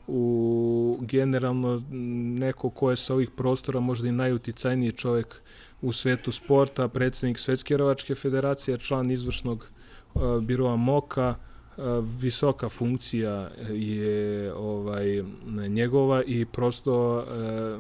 [0.07, 1.83] u generalno
[2.39, 5.37] neko ko je sa ovih prostora možda i najuticajniji čovjek
[5.83, 9.71] u svetu sporta, predsednik Svetske ravačke federacije, član izvršnog
[10.41, 11.35] biroa MOKA,
[12.19, 15.23] visoka funkcija je ovaj
[15.69, 17.27] njegova i prosto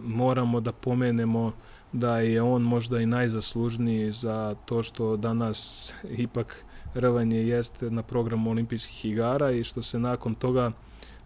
[0.02, 1.52] moramo da pomenemo
[1.92, 8.50] da je on možda i najzaslužniji za to što danas ipak rvanje jeste na programu
[8.50, 10.70] olimpijskih igara i što se nakon toga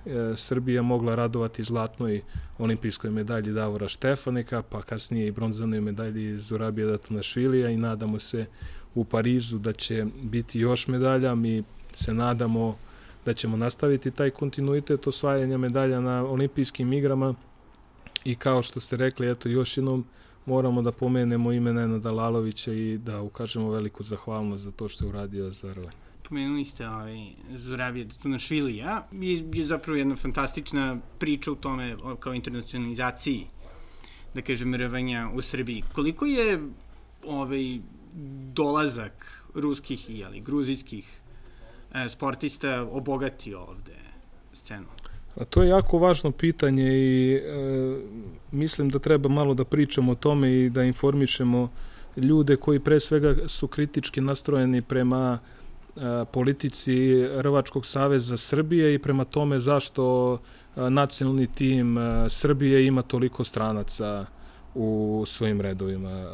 [0.06, 2.22] e, Srbija mogla radovati zlatnoj
[2.58, 8.46] olimpijskoj medalji Davora Štefanika, pa kasnije i bronzanoj medalji Zurabija Datunašvilija i nadamo se
[8.94, 11.34] u Parizu da će biti još medalja.
[11.34, 11.62] Mi
[11.94, 12.76] se nadamo
[13.24, 17.34] da ćemo nastaviti taj kontinuitet osvajanja medalja na olimpijskim igrama
[18.24, 20.04] i kao što ste rekli, eto još jednom
[20.46, 25.08] moramo da pomenemo ime Nenada Lalovića i da ukažemo veliku zahvalnost za to što je
[25.08, 25.96] uradio za rvanje.
[26.28, 33.46] Pomenuli ste ovaj, Zorabije Tunašvilija, je, je zapravo jedna fantastična priča u tome kao internacionalizaciji,
[34.34, 35.82] da kažem, rvanja u Srbiji.
[35.92, 36.60] Koliko je
[37.26, 37.78] ovaj,
[38.52, 41.20] dolazak ruskih i ali, gruzijskih
[41.92, 43.96] e, sportista obogatio ovde
[44.52, 44.86] scenu?
[45.50, 47.40] To je jako važno pitanje i e,
[48.52, 51.68] mislim da treba malo da pričamo o tome i da informišemo
[52.16, 55.38] ljude koji pre svega su kritički nastrojeni prema
[55.96, 56.00] e,
[56.32, 63.44] politici Rvačkog saveza Srbije i prema tome zašto e, nacionalni tim e, Srbije ima toliko
[63.44, 64.26] stranaca
[64.74, 66.10] u svojim redovima.
[66.10, 66.26] E,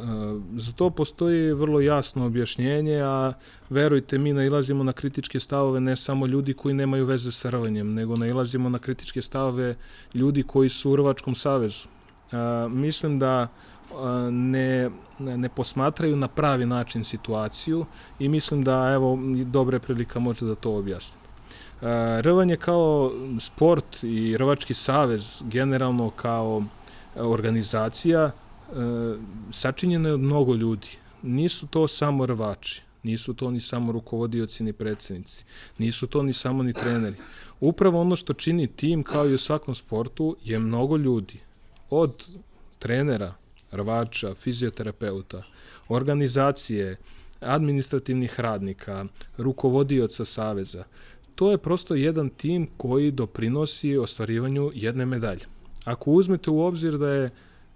[0.57, 3.33] za to postoji vrlo jasno objašnjenje, a
[3.70, 8.16] verujte mi nailazimo na kritičke stavove ne samo ljudi koji nemaju veze sa rvanjem, nego
[8.16, 9.74] nailazimo na kritičke stavove
[10.14, 11.88] ljudi koji su u Rvačkom savezu.
[12.33, 12.37] E,
[12.68, 13.94] mislim da e,
[14.31, 17.87] ne, ne posmatraju na pravi način situaciju
[18.18, 21.20] i mislim da evo dobre prilika može da to objasnim.
[22.20, 26.62] Rvanje kao sport i Rvački savez generalno kao
[27.16, 28.33] organizacija e,
[29.53, 30.88] sačinjena je od mnogo ljudi.
[31.23, 35.44] Nisu to samo rvači, nisu to ni samo rukovodioci ni predsednici,
[35.79, 37.16] nisu to ni samo ni treneri.
[37.61, 41.40] Upravo ono što čini tim, kao i u svakom sportu, je mnogo ljudi.
[41.90, 42.31] Od
[42.79, 43.35] trenera,
[43.73, 45.42] rvača, fizioterapeuta,
[45.88, 46.96] organizacije,
[47.40, 49.05] administrativnih radnika,
[49.38, 50.85] rukovodioca saveza.
[51.35, 55.60] To je prosto jedan tim koji doprinosi ostvarivanju jedne medalje.
[55.85, 57.31] Ako uzmete u obzir da je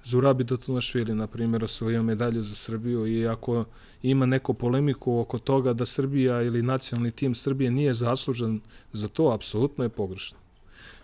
[0.05, 3.65] Zurabi Datunašvili, na primjer, osvojio medalju za Srbiju i ako
[4.03, 8.61] ima neko polemiku oko toga da Srbija ili nacionalni tim Srbije nije zaslužen
[8.93, 10.39] za to, apsolutno je pogrešno.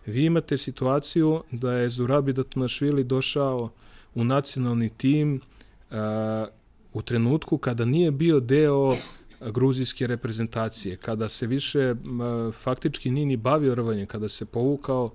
[0.07, 3.71] Vi imate situaciju da je Zurabi Datunašvili došao
[4.15, 5.41] u nacionalni tim
[5.91, 5.97] uh,
[6.93, 8.97] u trenutku kada nije bio deo
[9.41, 15.11] gruzijske reprezentacije, kada se više uh, faktički nije ni bavio rvanjem, kada se povukao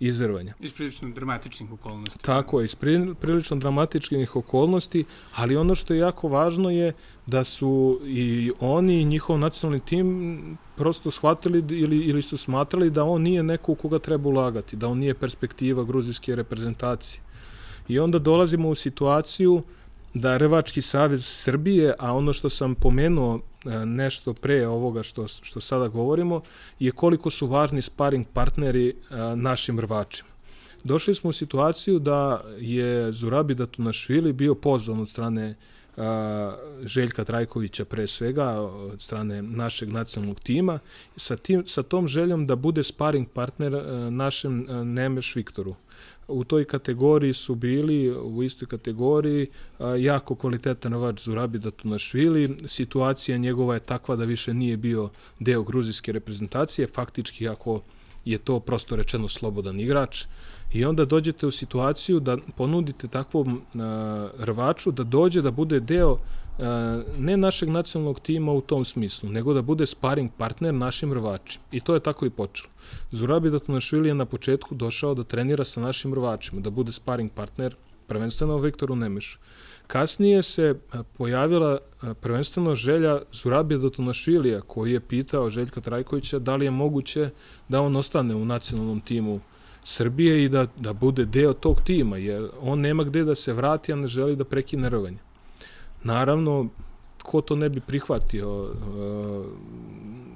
[0.00, 0.54] izrvanja.
[0.60, 2.18] Iz prilično dramatičnih okolnosti.
[2.24, 2.74] Tako je, iz
[3.20, 6.92] prilično dramatičnih okolnosti, ali ono što je jako važno je
[7.26, 13.04] da su i oni i njihov nacionalni tim prosto shvatili ili, ili su smatrali da
[13.04, 17.20] on nije neko u koga treba ulagati, da on nije perspektiva gruzijske reprezentacije.
[17.88, 19.62] I onda dolazimo u situaciju
[20.14, 23.40] da Rvački savez Srbije, a ono što sam pomenuo
[23.84, 26.40] nešto pre ovoga što, što sada govorimo
[26.78, 28.94] je koliko su važni sparing partneri e,
[29.36, 30.30] našim rvačima.
[30.84, 35.54] Došli smo u situaciju da je Zurabi Datunašvili bio pozvan od strane
[35.96, 40.78] a, e, Željka Trajkovića pre svega, od strane našeg nacionalnog tima,
[41.16, 45.74] sa, tim, sa tom željom da bude sparing partner a, našem a, Nemeš Viktoru
[46.30, 49.46] u toj kategoriji su bili, u istoj kategoriji,
[49.98, 52.56] jako kvalitetan novač Zurabi Datunašvili.
[52.66, 57.80] Situacija njegova je takva da više nije bio deo gruzijske reprezentacije, faktički ako
[58.24, 60.24] je to prosto rečeno slobodan igrač.
[60.72, 63.62] I onda dođete u situaciju da ponudite takvom
[64.38, 66.39] rvaču da dođe da bude deo E,
[67.18, 71.64] ne našeg nacionalnog tima u tom smislu, nego da bude sparing partner našim rvačima.
[71.72, 72.70] I to je tako i počelo.
[73.10, 77.74] Zurabi Datunašvili je na početku došao da trenira sa našim rvačima, da bude sparing partner
[78.06, 79.38] prvenstveno Viktoru Nemešu.
[79.86, 80.74] Kasnije se
[81.16, 81.78] pojavila
[82.20, 87.30] prvenstveno želja Zurabija Dotonašvilija, koji je pitao Željka Trajkovića da li je moguće
[87.68, 89.40] da on ostane u nacionalnom timu
[89.84, 93.92] Srbije i da, da bude deo tog tima, jer on nema gde da se vrati,
[93.92, 95.18] a ne želi da prekine rvanje.
[96.02, 96.68] Naravno,
[97.22, 98.74] ko to ne bi prihvatio?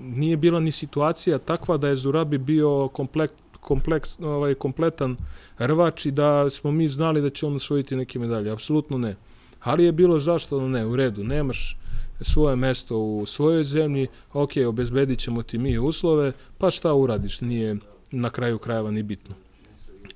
[0.01, 5.17] Nije bila ni situacija takva da je Zurabi bio komplekt, kompleks, ovaj, kompletan
[5.59, 8.51] rvač i da smo mi znali da će on osvojiti neke medalje.
[8.51, 9.17] Apsolutno ne.
[9.61, 11.79] Ali je bilo zašto ne, u redu, nemaš
[12.21, 17.77] svoje mesto u svojoj zemlji, ok, obezbedit ćemo ti mi uslove, pa šta uradiš, nije
[18.11, 19.35] na kraju krajeva ni bitno.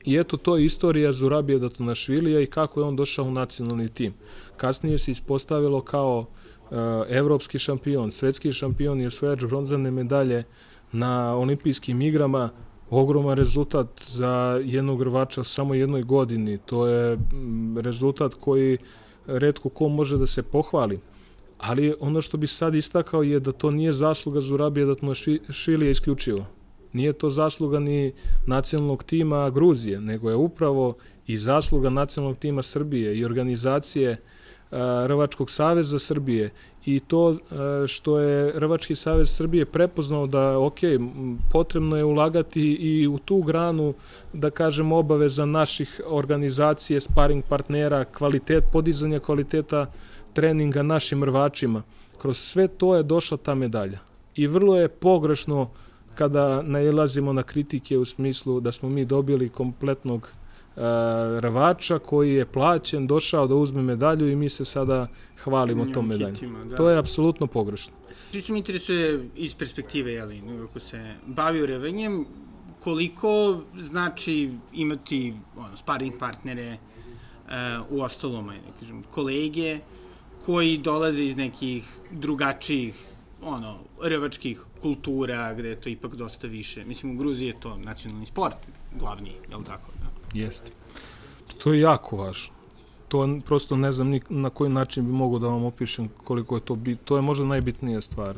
[0.05, 4.15] I eto, to je istorija Zurabije Datonašvilija i kako je on došao u nacionalni tim.
[4.59, 10.45] Kasnije se ispostavilo kao uh, evropski šampion, svetski šampion i osvojač bronzane medalje
[10.93, 12.51] na olimpijskim igrama,
[12.91, 16.59] ogroman rezultat za jednog rvača samo jednoj godini.
[16.59, 17.19] To je
[17.77, 18.79] rezultat koji
[19.27, 21.01] redko ko može da se pohvali.
[21.59, 26.47] Ali ono što bi sad istakao je da to nije zasluga Zurabije Datmašvilija isključivo.
[26.93, 28.13] Nije to zasluga ni
[28.47, 30.95] nacionalnog tima Gruzije, nego je upravo
[31.27, 34.17] i zasluga nacionalnog tima Srbije i organizacije
[35.07, 36.51] Rvačkog saveza Srbije
[36.87, 37.37] i to
[37.87, 40.79] što je Rvački savez Srbije prepoznao da ok,
[41.51, 43.95] potrebno je ulagati i u tu granu
[44.33, 49.87] da kažem obaveza naših organizacije, sparing partnera, kvalitet, podizanja kvaliteta
[50.33, 51.83] treninga našim rvačima.
[52.19, 53.99] Kroz sve to je došla ta medalja.
[54.35, 55.71] I vrlo je pogrešno
[56.15, 60.48] kada nailazimo na kritike u smislu da smo mi dobili kompletnog uh,
[61.41, 65.07] rvača koji je plaćen, došao da uzme medalju i mi se sada
[65.45, 66.57] hvalimo tom medaljom.
[66.65, 66.77] Da.
[66.77, 67.93] To je apsolutno pogrešno.
[68.33, 72.27] Čisto mi interesuje iz perspektive, jeli, ako se bavio revenjem,
[72.81, 77.53] koliko znači imati ono, sparing partnere uh,
[77.91, 79.79] u ostalom, ne kažem, kolege
[80.47, 82.95] koji dolaze iz nekih drugačijih
[83.43, 86.85] ono, rvačkih kultura, gde je to ipak dosta više.
[86.85, 88.57] Mislim, u Gruziji je to nacionalni sport,
[88.99, 89.98] glavni, je li tako?
[90.35, 90.71] Jeste.
[91.59, 92.55] To je jako važno.
[93.09, 96.61] To prosto ne znam ni na koji način bi mogo da vam opišem koliko je
[96.61, 96.99] to bit.
[97.05, 98.37] To je možda najbitnija stvar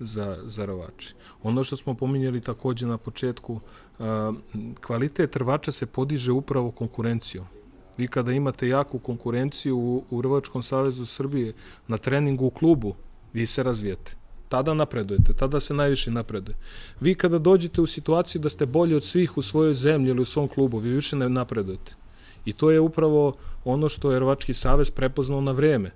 [0.00, 1.14] za, za rvači.
[1.42, 3.60] Ono što smo pominjali takođe na početku,
[4.80, 7.46] kvalitet rvača se podiže upravo konkurencijom.
[7.98, 11.52] Vi kada imate jaku konkurenciju u, u Rvačkom savezu Srbije
[11.88, 12.94] na treningu u klubu,
[13.32, 14.21] vi se razvijete
[14.52, 16.56] tada napredujete, tada se najviše napreduje.
[17.00, 20.28] Vi kada dođete u situaciju da ste bolji od svih u svojoj zemlji ili u
[20.28, 21.94] svom klubu, vi više ne napredujete.
[22.44, 23.32] I to je upravo
[23.64, 25.94] ono što je Rovački savez prepoznao na vreme.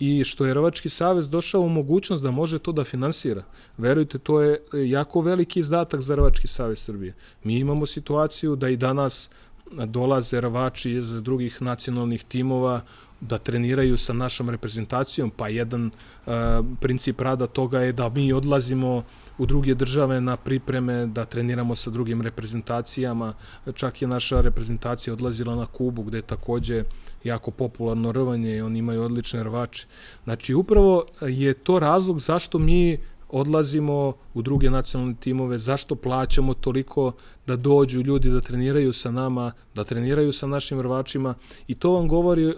[0.00, 3.44] I što je Rovački savez došao u mogućnost da može to da finansira.
[3.78, 7.14] Verujte, to je jako veliki izdatak za Rovački savez Srbije.
[7.44, 9.30] Mi imamo situaciju da i danas
[9.70, 12.80] dolaze rvači iz drugih nacionalnih timova
[13.20, 16.32] da treniraju sa našom reprezentacijom, pa jedan uh,
[16.80, 19.04] princip rada toga je da mi odlazimo
[19.38, 23.34] u druge države na pripreme, da treniramo sa drugim reprezentacijama.
[23.74, 26.84] Čak je naša reprezentacija odlazila na Kubu, gde je takođe
[27.24, 29.86] jako popularno rvanje i oni imaju odlične rvače.
[30.24, 32.98] Znači, upravo je to razlog zašto mi
[33.32, 37.12] odlazimo u druge nacionalne timove, zašto plaćamo toliko
[37.46, 41.34] da dođu ljudi da treniraju sa nama, da treniraju sa našim rvačima
[41.68, 42.54] i to vam govori uh,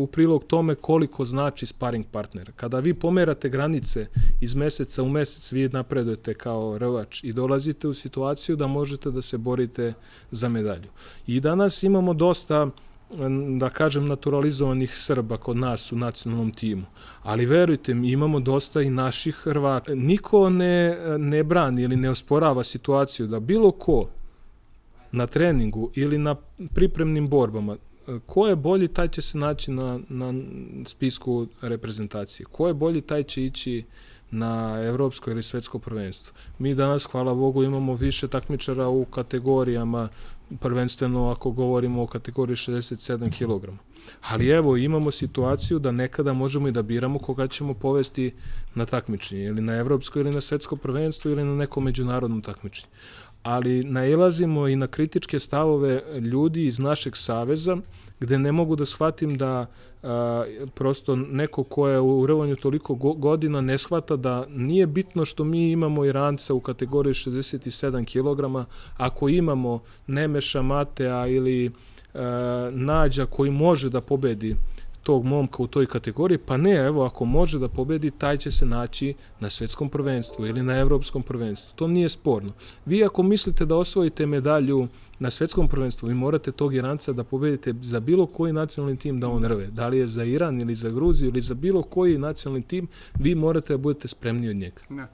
[0.00, 2.52] u prilog tome koliko znači sparring partner.
[2.56, 4.06] Kada vi pomerate granice
[4.40, 9.22] iz meseca u mesec, vi napredujete kao rvač i dolazite u situaciju da možete da
[9.22, 9.92] se borite
[10.30, 10.88] za medalju.
[11.26, 12.70] I danas imamo dosta uh,
[13.58, 16.82] da kažem, naturalizovanih Srba kod nas u nacionalnom timu.
[17.22, 19.94] Ali verujte mi, imamo dosta i naših Hrvata.
[19.94, 24.08] Niko ne, ne brani ili ne osporava situaciju da bilo ko
[25.12, 26.34] na treningu ili na
[26.74, 27.76] pripremnim borbama,
[28.26, 30.34] ko je bolji, taj će se naći na, na
[30.86, 32.46] spisku reprezentacije.
[32.46, 33.84] Ko je bolji, taj će ići
[34.30, 36.34] na evropsko ili svetsko prvenstvo.
[36.58, 40.08] Mi danas, hvala Bogu, imamo više takmičara u kategorijama
[40.60, 43.70] prvenstveno ako govorimo o kategoriji 67 kg.
[44.30, 48.34] Ali evo, imamo situaciju da nekada možemo i da biramo koga ćemo povesti
[48.74, 52.88] na takmičenje, ili na evropsko ili na svetsko prvenstvo ili na neko međunarodno takmičenje.
[53.42, 57.76] Ali nailazimo i na kritičke stavove ljudi iz našeg saveza,
[58.20, 59.66] gde ne mogu da shvatim da
[60.02, 65.24] a, prosto neko ko je u rvanju toliko go godina ne shvata da nije bitno
[65.24, 71.70] što mi imamo Iranca u kategoriji 67 kg, ako imamo Nemeša Matea ili
[72.14, 74.56] a, Nađa koji može da pobedi
[75.02, 78.66] tog momka u toj kategoriji, pa ne, evo, ako može da pobedi, taj će se
[78.66, 81.72] naći na svetskom prvenstvu ili na evropskom prvenstvu.
[81.76, 82.52] To nije sporno.
[82.84, 84.88] Vi ako mislite da osvojite medalju
[85.18, 89.28] na svetskom prvenstvu, vi morate tog Iranca da pobedite za bilo koji nacionalni tim da
[89.28, 89.66] on rve.
[89.66, 92.88] Da li je za Iran ili za Gruziju ili za bilo koji nacionalni tim,
[93.18, 94.82] vi morate da budete spremni od njega.
[94.88, 95.08] Da.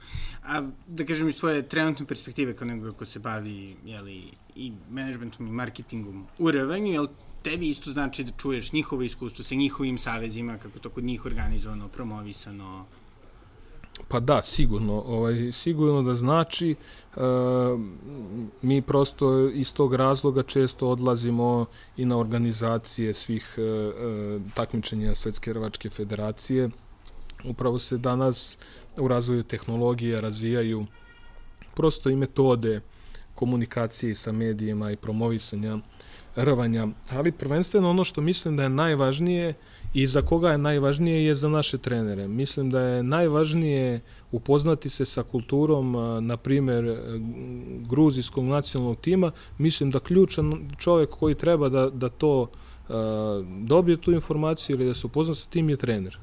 [0.46, 4.22] A da kažem iz tvoje trenutne perspektive kao nego ko se bavi jeli,
[4.56, 7.06] i managementom i marketingom u rvanju, jel
[7.46, 11.88] tebi isto znači da čuješ njihovo iskustvo sa njihovim savezima, kako to kod njih organizovano,
[11.88, 12.84] promovisano?
[14.08, 14.92] Pa da, sigurno.
[14.92, 17.20] Ovaj, sigurno da znači e,
[18.62, 21.66] mi prosto iz tog razloga često odlazimo
[21.96, 23.62] i na organizacije svih e,
[24.54, 26.70] takmičenja Svetske rvačke federacije.
[27.44, 28.58] Upravo se danas
[29.00, 30.86] u razvoju tehnologije razvijaju
[31.74, 32.80] prosto i metode
[33.34, 35.78] komunikacije sa medijima i promovisanja
[36.36, 39.54] rvanja, ali prvenstveno ono što mislim da je najvažnije
[39.94, 42.28] i za koga je najvažnije je za naše trenere.
[42.28, 44.00] Mislim da je najvažnije
[44.32, 46.98] upoznati se sa kulturom, na primer,
[47.88, 49.30] gruzijskog nacionalnog tima.
[49.58, 52.50] Mislim da ključan čovjek koji treba da, da to
[53.62, 56.18] dobije tu informaciju ili da se upozna sa tim je trener.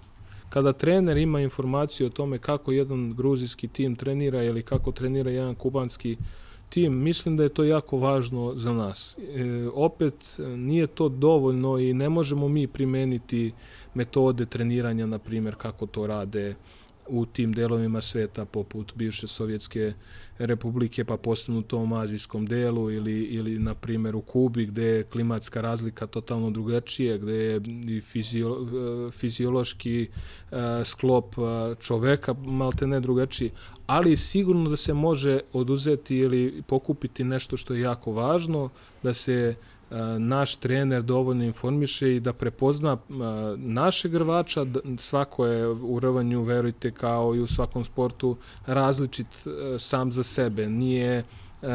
[0.49, 5.55] Kada trener ima informaciju o tome kako jedan gruzijski tim trenira ili kako trenira jedan
[5.55, 6.26] kubanski uh,
[6.74, 9.17] tim, mislim da je to jako važno za nas.
[9.17, 13.51] E, opet, nije to dovoljno i ne možemo mi primeniti
[13.93, 16.55] metode treniranja, na primjer, kako to rade
[17.08, 19.93] u tim delovima sveta poput bivše Sovjetske
[20.38, 25.04] republike pa posebno u tom azijskom delu ili, ili na primjer u Kubi gde je
[25.04, 28.58] klimatska razlika totalno drugačija, gde je i fizio,
[29.12, 30.08] fiziološki
[30.51, 31.45] uh, sklop uh,
[31.80, 33.51] čoveka malte ne drugačiji,
[33.88, 38.70] ali sigurno da se može oduzeti ili pokupiti nešto što je jako važno,
[39.04, 39.72] da se uh,
[40.20, 42.98] naš trener dovoljno informiše i da prepozna
[43.58, 44.66] naše rvača,
[44.98, 49.28] svako je u rvanju, verujte, kao i u svakom sportu, različit
[49.80, 50.70] sam za sebe.
[50.70, 51.24] Nije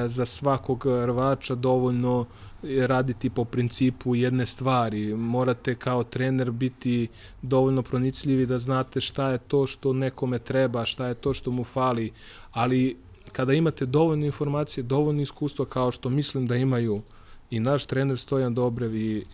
[0.07, 2.27] za svakog rvača dovoljno
[2.62, 5.14] raditi po principu jedne stvari.
[5.14, 7.09] Morate kao trener biti
[7.43, 11.64] dovoljno pronicljivi da znate šta je to što nekome treba, šta je to što mu
[11.64, 12.12] fali,
[12.51, 12.97] ali
[13.33, 17.03] kada imate dovoljno informacije, dovoljno iskustva kao što mislim da imaju uh,
[17.51, 19.24] i naš trener Stojan Dobrev i e,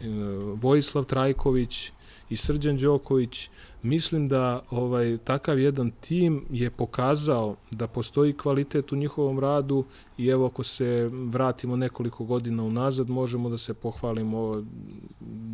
[0.55, 1.93] Vojislav Trajković
[2.31, 3.51] i Srđan Đoković,
[3.83, 9.85] mislim da ovaj takav jedan tim je pokazao da postoji kvalitet u njihovom radu
[10.19, 14.63] i evo ako se vratimo nekoliko godina unazad možemo da se pohvalimo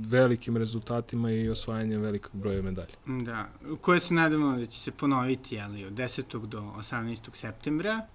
[0.06, 2.94] velikim rezultatima i osvajanjem velikog broja medalja.
[3.06, 3.48] Da,
[3.80, 6.46] koje se nadamo da će se ponoviti ali, od 10.
[6.46, 7.30] do 18.
[7.32, 8.06] septembra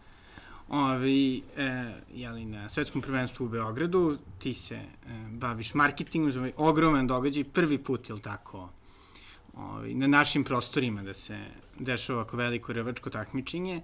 [0.69, 4.87] ovi, e, jeli, na svetskom prvenstvu u Beogradu, ti se e,
[5.31, 8.69] baviš marketingom za ovaj ogroman događaj, prvi put, je tako,
[9.53, 11.45] ovi, na našim prostorima da se
[11.79, 13.81] dešava ovako veliko revačko takmičenje.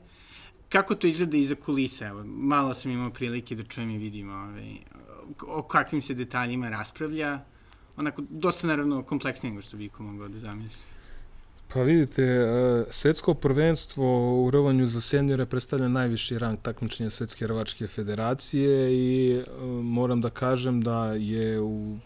[0.70, 2.08] Kako to izgleda iza kulisa?
[2.08, 4.78] Evo, malo sam imao prilike da čujem i vidim ovaj,
[5.48, 7.40] o kakvim se detaljima raspravlja.
[7.98, 11.01] Onako, dosta naravno kompleksnije nego što bi ko mogao da zamisli.
[11.74, 14.06] Pa vidite, e, svetsko prvenstvo
[14.44, 19.44] u rovanju za seniore predstavlja najviši rang takmičenja Svetske rvačke federacije i e,
[19.84, 21.98] moram da kažem da je u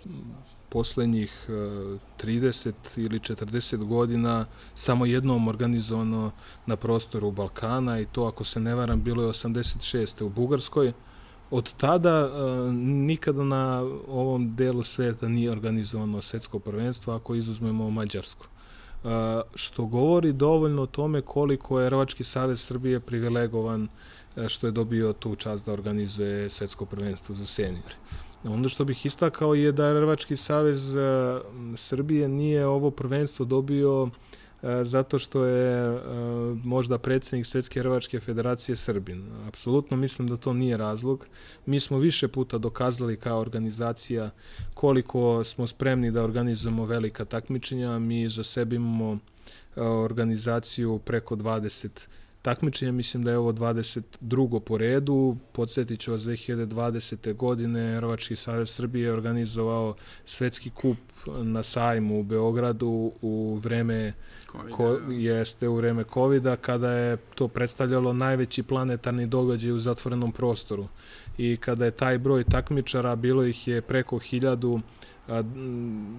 [0.69, 4.45] poslednjih 30 e, ili 40 godina
[4.75, 6.31] samo jednom organizovano
[6.65, 10.23] na prostoru Balkana i to, ako se ne varam, bilo je 86.
[10.23, 10.93] u Bugarskoj.
[11.51, 12.29] Od tada
[12.73, 18.45] nikada na ovom delu sveta nije organizovano svetsko prvenstvo ako izuzmemo Mađarsku
[19.55, 23.87] što govori dovoljno o tome koliko je Hrvački savez Srbije privilegovan
[24.37, 27.95] e, što je dobio tu čast da organizuje svetsko prvenstvo za seniore.
[28.43, 31.01] Onda što bih istakao je da Hrvački savez e,
[31.75, 34.44] Srbije nije ovo prvenstvo dobio E,
[34.83, 35.99] zato što je e,
[36.63, 39.25] možda predsednik Svetske Hrvačke federacije Srbin.
[39.47, 41.27] Apsolutno mislim da to nije razlog.
[41.65, 44.29] Mi smo više puta dokazali kao organizacija
[44.73, 47.99] koliko smo spremni da organizujemo velika takmičenja.
[47.99, 49.13] Mi za sebe imamo
[49.75, 52.07] e, organizaciju preko 20
[52.41, 54.59] takmičenja, mislim da je ovo 22.
[54.59, 55.37] po redu.
[55.51, 57.33] Podsjetit ću vas 2020.
[57.33, 59.95] godine Hrvački savez Srbije je organizovao
[60.25, 60.97] svetski kup
[61.27, 64.13] na sajmu u Beogradu u vreme
[64.71, 65.13] ko, da.
[65.13, 70.87] jeste u vreme kovida kada je to predstavljalo najveći planetarni događaj u zatvorenom prostoru
[71.37, 74.79] i kada je taj broj takmičara bilo ih je preko hiljadu
[75.27, 75.43] a,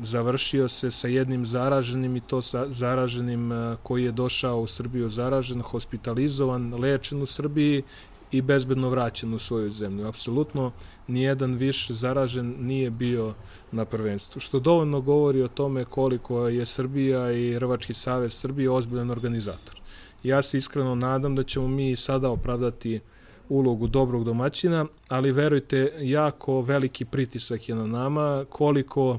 [0.02, 5.08] završio se sa jednim zaraženim i to sa zaraženim a, koji je došao u Srbiju
[5.08, 7.82] zaražen, hospitalizovan, lečen u Srbiji
[8.30, 10.06] i bezbedno vraćen u svoju zemlju.
[10.06, 10.72] Apsolutno
[11.06, 13.34] nijedan više zaražen nije bio
[13.72, 19.10] na prvenstvu, što dovoljno govori o tome koliko je Srbija i Hrvački savez Srbije ozbiljan
[19.10, 19.80] organizator.
[20.22, 23.00] Ja se iskreno nadam da ćemo mi sada opravdati
[23.48, 29.18] ulogu dobrog domaćina, ali verujte, jako veliki pritisak je na nama, koliko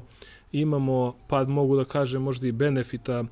[0.52, 3.24] imamo, pa mogu da kažem možda i benefita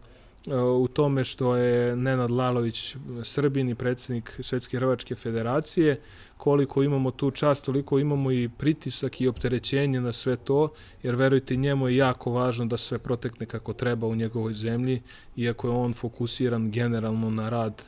[0.80, 6.00] u tome što je Nenad Lalović Srbin i predsednik Svetske Hrvačke federacije,
[6.36, 10.68] koliko imamo tu čast, toliko imamo i pritisak i opterećenje na sve to,
[11.02, 15.02] jer verujte njemu je jako važno da sve protekne kako treba u njegovoj zemlji,
[15.36, 17.82] iako je on fokusiran generalno na rad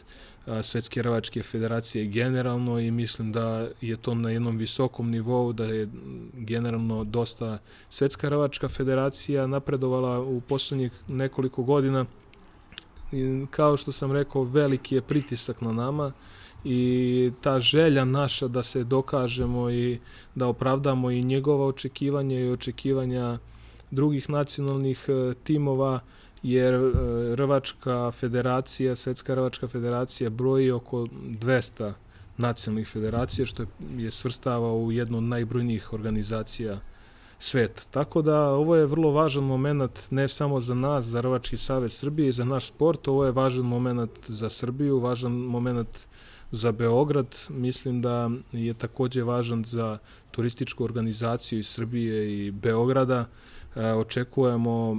[0.62, 5.88] Svetske Hrvačke federacije generalno i mislim da je to na jednom visokom nivou, da je
[6.32, 7.58] generalno dosta
[7.90, 12.04] Svetska Hrvačka federacija napredovala u poslednjih nekoliko godina.
[13.12, 16.12] I, kao što sam rekao, veliki je pritisak na nama
[16.64, 19.98] i ta želja naša da se dokažemo i
[20.34, 23.38] da opravdamo i njegova očekivanja i očekivanja
[23.90, 26.00] drugih nacionalnih e, timova,
[26.42, 26.90] jer e,
[27.36, 31.92] Rvačka federacija, Svetska Rvačka federacija broji oko 200
[32.36, 33.64] nacionalnih federacija, što
[33.96, 36.80] je svrstava u jednu od najbrojnijih organizacija
[37.38, 37.86] svet.
[37.90, 42.28] Tako da ovo je vrlo važan moment ne samo za nas, za Rvački savez Srbije
[42.28, 46.06] i za naš sport, ovo je važan moment za Srbiju, važan moment
[46.50, 47.36] za Beograd.
[47.50, 49.98] Mislim da je takođe važan za
[50.30, 53.26] turističku organizaciju iz Srbije i Beograda.
[53.76, 54.96] E, očekujemo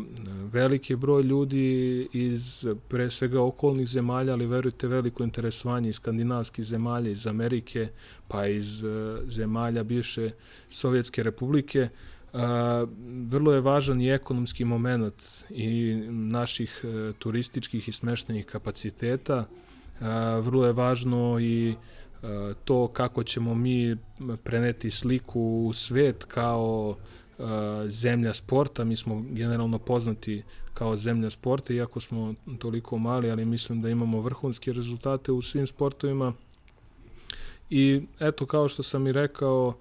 [0.51, 7.11] veliki broj ljudi iz pre svega okolnih zemalja, ali verujte veliko interesovanje iz skandinavskih zemalja,
[7.11, 7.87] iz Amerike,
[8.27, 10.31] pa iz e, zemalja bivše
[10.69, 11.89] Sovjetske republike.
[13.27, 19.45] Vrlo je važan i ekonomski moment i naših e, turističkih i smeštenih kapaciteta.
[20.01, 21.75] A, vrlo je važno i
[22.23, 23.97] a, to kako ćemo mi
[24.43, 26.95] preneti sliku u svet kao
[27.39, 28.83] a, zemlja sporta.
[28.83, 30.43] Mi smo generalno poznati
[30.73, 35.67] kao zemlja sporta, iako smo toliko mali, ali mislim da imamo vrhunske rezultate u svim
[35.67, 36.33] sportovima.
[37.69, 39.73] I eto, kao što sam i rekao,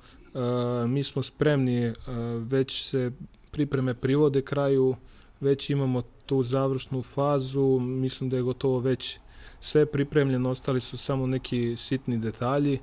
[0.87, 1.93] mi smo spremni,
[2.39, 3.13] već se
[3.51, 4.97] pripreme privode kraju,
[5.41, 9.19] već imamo tu završnu fazu, mislim da je gotovo već
[9.61, 12.79] sve pripremljeno, ostali su samo neki sitni detalji.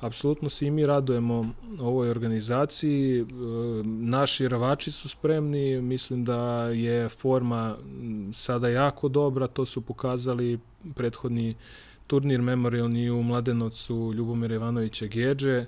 [0.00, 3.26] Apsolutno se i mi radujemo ovoj organizaciji.
[3.84, 7.76] Naši ravači su spremni, mislim da je forma
[8.32, 10.58] sada jako dobra, to su pokazali
[10.94, 11.54] prethodni
[12.06, 15.66] turnir memorialni u Mladenovcu Ljubomira Ivanovića Geđe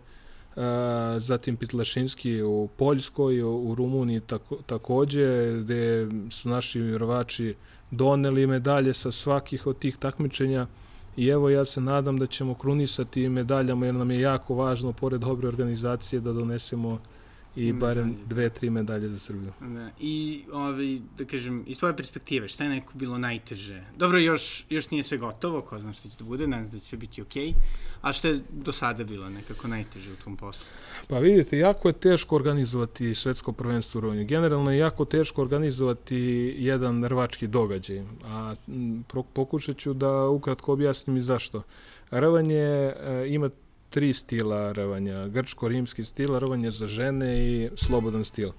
[1.18, 7.55] zatim Pitlašinski u Poljskoj, u Rumuniji tako, takođe, gde su naši vjerovači
[7.91, 10.66] doneli medalje sa svakih od tih takmičenja
[11.16, 15.20] i evo ja se nadam da ćemo krunisati medaljama jer nam je jako važno, pored
[15.20, 16.99] dobre organizacije, da donesemo
[17.57, 19.53] i barem dve, tri medalje za Srbiju.
[19.61, 19.90] Da.
[20.01, 23.84] I, ovaj, da kažem, iz tvoje perspektive, šta je neko bilo najteže?
[23.96, 26.78] Dobro, još, još nije sve gotovo, ko zna šta će da bude, nadam se da
[26.78, 27.55] će sve biti okej, okay,
[28.01, 30.64] a šta je do sada bilo nekako najteže u tom poslu?
[31.09, 34.24] Pa vidite, jako je teško organizovati svetsko prvenstvo u Rovanju.
[34.24, 36.16] Generalno je jako teško organizovati
[36.59, 38.55] jedan rvački događaj, a
[39.32, 41.62] pokušat ću da ukratko objasnim i zašto.
[42.11, 42.94] Rvanje e,
[43.28, 43.51] ima
[43.91, 48.51] tri stila rvanja, grčko-rimski stil, rvanje za žene i slobodan stil.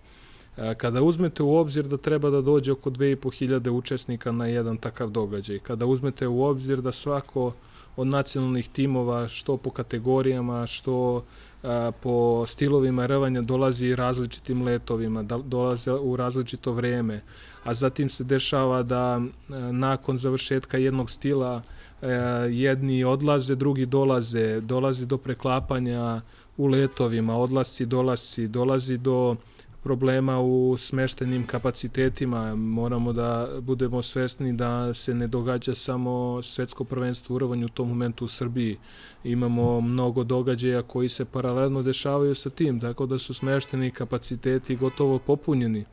[0.57, 5.09] E, kada uzmete u obzir da treba da dođe oko 2500 učesnika na jedan takav
[5.09, 7.53] događaj, kada uzmete u obzir da svako
[7.95, 11.23] od nacionalnih timova, što po kategorijama, što
[11.63, 17.21] a, po stilovima rvanja dolazi različitim letovima, da, dolaze u različito vreme,
[17.63, 19.21] a zatim se dešava da a,
[19.71, 21.61] nakon završetka jednog stila
[22.01, 22.05] a,
[22.49, 26.21] jedni odlaze, drugi dolaze, dolazi do preklapanja
[26.57, 29.35] u letovima, odlasci, dolasci, dolazi do
[29.83, 32.55] problema u smeštenim kapacitetima.
[32.55, 37.89] Moramo da budemo svesni da se ne događa samo svetsko prvenstvo u rovanju u tom
[37.89, 38.77] momentu u Srbiji.
[39.23, 45.19] Imamo mnogo događaja koji se paralelno dešavaju sa tim, tako da su smešteni kapaciteti gotovo
[45.19, 45.85] popunjeni.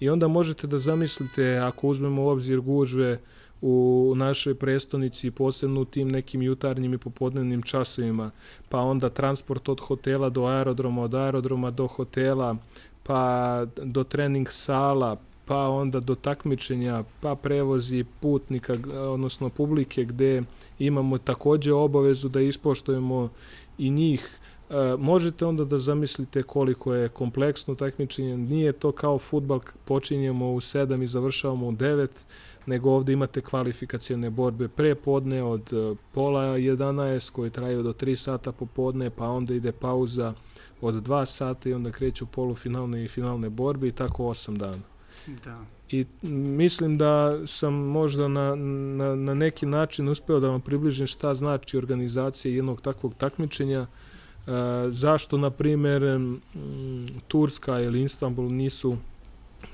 [0.00, 3.18] I onda možete da zamislite, ako uzmemo u obzir gužve
[3.62, 8.30] u našoj prestonici, posebno u tim nekim jutarnjim i popodnevnim časovima,
[8.68, 12.56] pa onda transport od hotela do aerodroma, od aerodroma do hotela,
[13.02, 20.42] pa do trening sala, pa onda do takmičenja, pa prevozi putnika, odnosno publike gde
[20.78, 23.28] imamo takođe obavezu da ispoštujemo
[23.78, 24.38] i njih
[24.98, 28.36] možete onda da zamislite koliko je kompleksno takmičenje.
[28.36, 32.08] Nije to kao futbal, počinjemo u 7 i završavamo u 9,
[32.68, 38.16] nego ovde imate kvalifikacijone borbe pre podne od e, pola 11 koje traju do 3
[38.16, 40.34] sata popodne, pa onda ide pauza
[40.80, 44.82] od 2 sata i onda kreću polufinalne i finalne borbe i tako 8 dana.
[45.44, 45.58] Da.
[45.90, 51.34] I mislim da sam možda na, na, na neki način uspeo da vam približim šta
[51.34, 53.86] znači organizacija jednog takvog takmičenja, e,
[54.88, 56.02] zašto, na primer,
[57.28, 58.96] Turska ili Istanbul nisu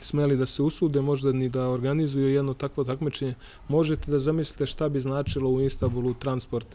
[0.05, 3.35] smeli da se usude možda ni da organizuju jedno takvo takmičenje,
[3.69, 6.67] možete da zamislite šta bi značilo u Istanbulu transport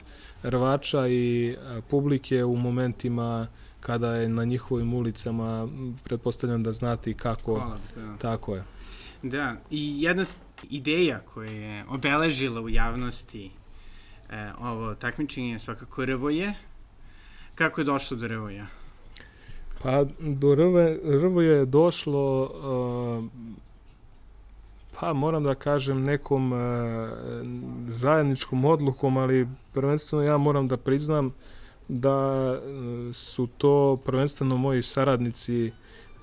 [0.44, 1.56] rvača i
[1.90, 3.48] publike u momentima
[3.80, 5.68] kada je na njihovim ulicama,
[6.04, 7.56] pretpostavljam da znate kako.
[7.56, 8.18] Hvala, da.
[8.18, 8.64] Tako je.
[9.24, 10.26] Da, i jedna
[10.70, 13.52] ideja koja je obeležila u javnosti
[14.30, 16.54] e, ovo takmičenje je svakako Rvoje.
[17.56, 18.68] Kako je došlo do Rvoja?
[19.84, 22.52] Pa do Rve, je došlo uh,
[25.00, 26.60] pa moram da kažem nekom uh,
[27.88, 31.32] zajedničkom odlukom, ali prvenstveno ja moram da priznam
[31.88, 35.72] da uh, su to prvenstveno moji saradnici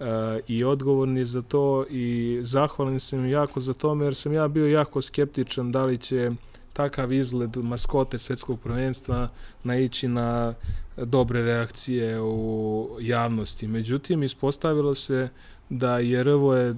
[0.01, 0.07] uh,
[0.49, 5.03] i odgovorni za to i zahvalim sam jako za to jer sam ja bio jako
[5.03, 6.31] skeptičan da li će
[6.73, 9.29] takav izgled maskote svetskog prvenstva
[9.65, 10.55] naići na
[10.97, 13.67] dobre reakcije u javnosti.
[13.67, 15.29] Međutim, ispostavilo se
[15.71, 16.75] da je Rvo je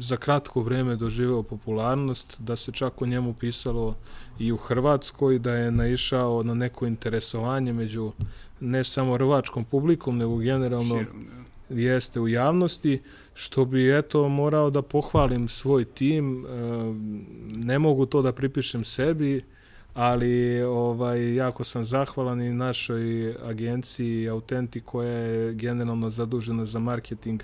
[0.00, 3.94] za kratko vreme doživeo popularnost, da se čak o njemu pisalo
[4.38, 8.12] i u Hrvatskoj, da je naišao na neko interesovanje među
[8.60, 11.26] ne samo rvačkom publikom, nego generalno Širom,
[11.68, 11.80] da.
[11.80, 13.02] jeste u javnosti,
[13.34, 16.46] što bi eto morao da pohvalim svoj tim,
[17.56, 19.42] ne mogu to da pripišem sebi,
[19.94, 27.42] ali ovaj jako sam zahvalan i našoj agenciji Autenti koja je generalno zadužena za marketing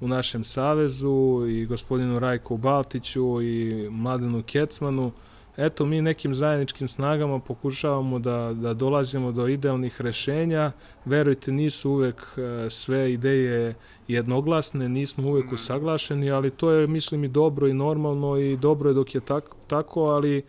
[0.00, 5.12] u našem savezu i gospodinu Rajku Baltiću i Mladenu Kecmanu.
[5.56, 10.72] Eto, mi nekim zajedničkim snagama pokušavamo da, da dolazimo do idealnih rešenja.
[11.04, 13.74] Verujte, nisu uvek e, sve ideje
[14.08, 18.94] jednoglasne, nismo uvek usaglašeni, ali to je, mislim, i dobro i normalno i dobro je
[18.94, 20.42] dok je tako, tako ali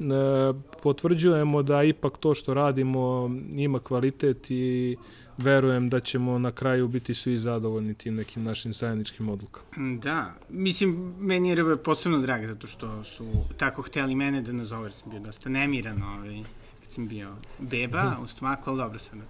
[0.00, 4.96] E, potvrđujemo da ipak to što radimo ima kvalitet i
[5.38, 9.66] verujem da ćemo na kraju biti svi zadovoljni tim nekim našim zajedničkim odlukama.
[10.02, 13.26] Da, mislim, meni je posebno drago zato što su
[13.56, 16.42] tako hteli mene da nazove, jer sam bio dosta nemiran ovaj,
[16.82, 19.22] kad sam bio beba u stomaku, ali dobro sam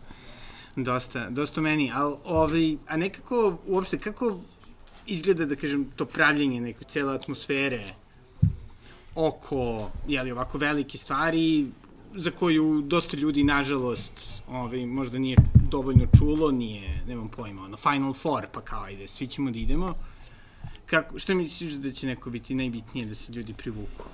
[0.76, 4.40] dosta, dosta meni, ali ovaj, a nekako, uopšte, kako
[5.06, 7.94] izgleda, da kažem, to pravljenje neke cele atmosfere
[9.14, 11.66] oko jeli, ovako velike stvari
[12.14, 15.36] za koju dosta ljudi, nažalost, ovaj, možda nije
[15.70, 19.94] dovoljno čulo, nije, nemam pojma, ono, Final Four, pa kao, ajde, svi ćemo da idemo.
[20.86, 24.04] Kako, šta misliš da će neko biti najbitnije da se ljudi privuku?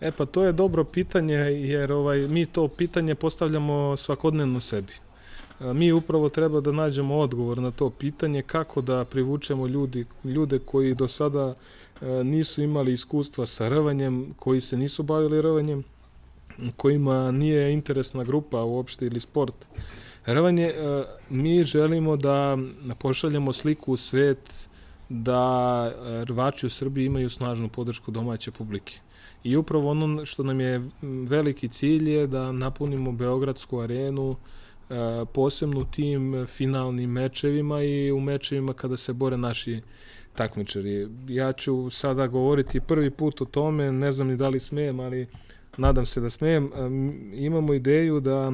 [0.00, 4.92] E pa to je dobro pitanje jer ovaj mi to pitanje postavljamo svakodnevno sebi.
[5.60, 10.94] Mi upravo treba da nađemo odgovor na to pitanje kako da privučemo ljudi, ljude koji
[10.94, 11.54] do sada
[12.00, 15.84] E, nisu imali iskustva sa rvanjem, koji se nisu bavili rvanjem,
[16.76, 19.54] kojima nije interesna grupa uopšte ili sport.
[20.26, 22.58] Rvanje, e, mi želimo da
[22.98, 24.68] pošaljemo sliku u svet
[25.08, 25.92] da
[26.24, 29.00] rvači u Srbiji imaju snažnu podršku domaće publike.
[29.44, 30.90] I upravo ono što nam je
[31.28, 34.94] veliki cilj je da napunimo Beogradsku arenu e,
[35.34, 39.80] posebno tim finalnim mečevima i u mečevima kada se bore naši
[40.34, 41.08] takmičari.
[41.28, 45.26] Ja ću sada govoriti prvi put o tome, ne znam ni da li smijem, ali
[45.76, 46.70] nadam se da smijem.
[47.34, 48.52] Imamo ideju da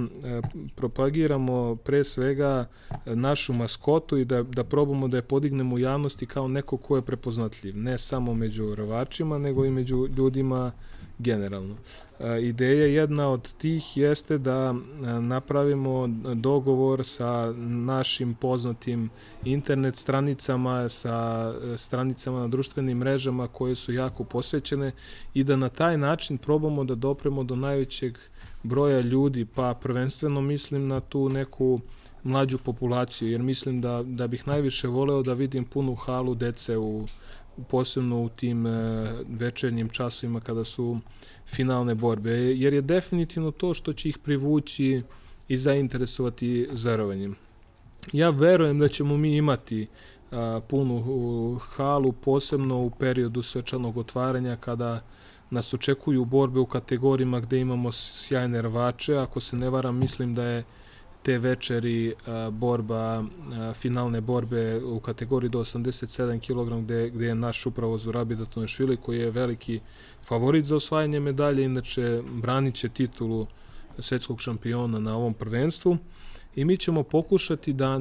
[0.74, 2.66] propagiramo pre svega
[3.06, 7.02] našu maskotu i da, da probamo da je podignemo u javnosti kao neko ko je
[7.02, 7.76] prepoznatljiv.
[7.76, 10.72] Ne samo među rovačima, nego i među ljudima
[11.18, 11.76] generalno.
[12.20, 19.10] E, ideja jedna od tih jeste da e, napravimo dogovor sa našim poznatim
[19.44, 24.92] internet stranicama, sa e, stranicama na društvenim mrežama koje su jako posećene
[25.34, 28.18] i da na taj način probamo da dopremo do najvećeg
[28.62, 31.80] broja ljudi, pa prvenstveno mislim na tu neku
[32.22, 37.06] mlađu populaciju, jer mislim da, da bih najviše voleo da vidim punu halu dece u,
[37.68, 38.70] posebno u tim e,
[39.28, 40.98] večernjim časovima kada su
[41.46, 45.02] finalne borbe, jer je definitivno to što će ih privući
[45.48, 47.36] i zainteresovati zarovanjem.
[48.12, 49.86] Ja verujem da ćemo mi imati
[50.30, 55.02] a, punu halu, posebno u periodu svečanog otvaranja kada
[55.50, 59.18] nas očekuju borbe u kategorijama gde imamo sjajne rvače.
[59.18, 60.64] Ako se ne varam, mislim da je
[61.22, 62.14] te večeri
[62.50, 63.24] borba,
[63.74, 69.18] finalne borbe u kategoriji do 87 kg gde, gde je naš upravo Zurabi Datonešvili koji
[69.18, 69.80] je veliki
[70.24, 73.46] favorit za osvajanje medalje, inače branit će titulu
[73.98, 75.98] svetskog šampiona na ovom prvenstvu
[76.56, 78.00] i mi ćemo pokušati da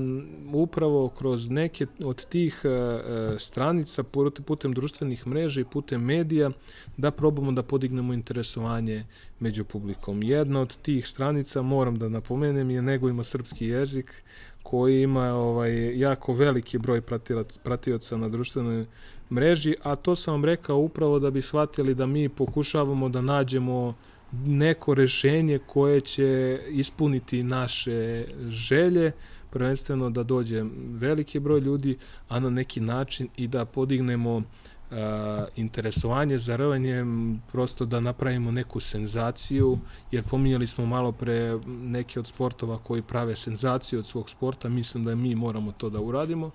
[0.54, 4.04] upravo kroz neke od tih e, e, stranica
[4.46, 6.52] putem društvenih mreža i putem medija
[6.98, 9.06] da probamo da podignemo interesovanje
[9.40, 10.24] među publikom.
[10.24, 14.24] Jedna od tih stranica, moram da napomenem, je Nego ima srpski jezik
[14.64, 17.02] koji ima ovaj jako veliki broj
[17.64, 18.86] pratioca na društvenoj
[19.32, 23.96] mreži, a to sam vam rekao upravo da bi shvatili da mi pokušavamo da nađemo
[24.32, 29.12] neko rešenje koje će ispuniti naše želje,
[29.50, 31.98] prvenstveno da dođe veliki broj ljudi,
[32.30, 34.44] a na neki način i da podignemo uh,
[35.56, 37.06] interesovanje za rvanje,
[37.52, 39.78] prosto da napravimo neku senzaciju,
[40.12, 45.04] jer pominjali smo malo pre neke od sportova koji prave senzaciju od svog sporta, mislim
[45.04, 46.52] da mi moramo to da uradimo.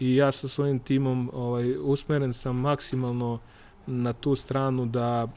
[0.00, 3.38] I ja sa svojim timom ovaj, usmeren sam maksimalno
[3.86, 5.32] na tu stranu da uh,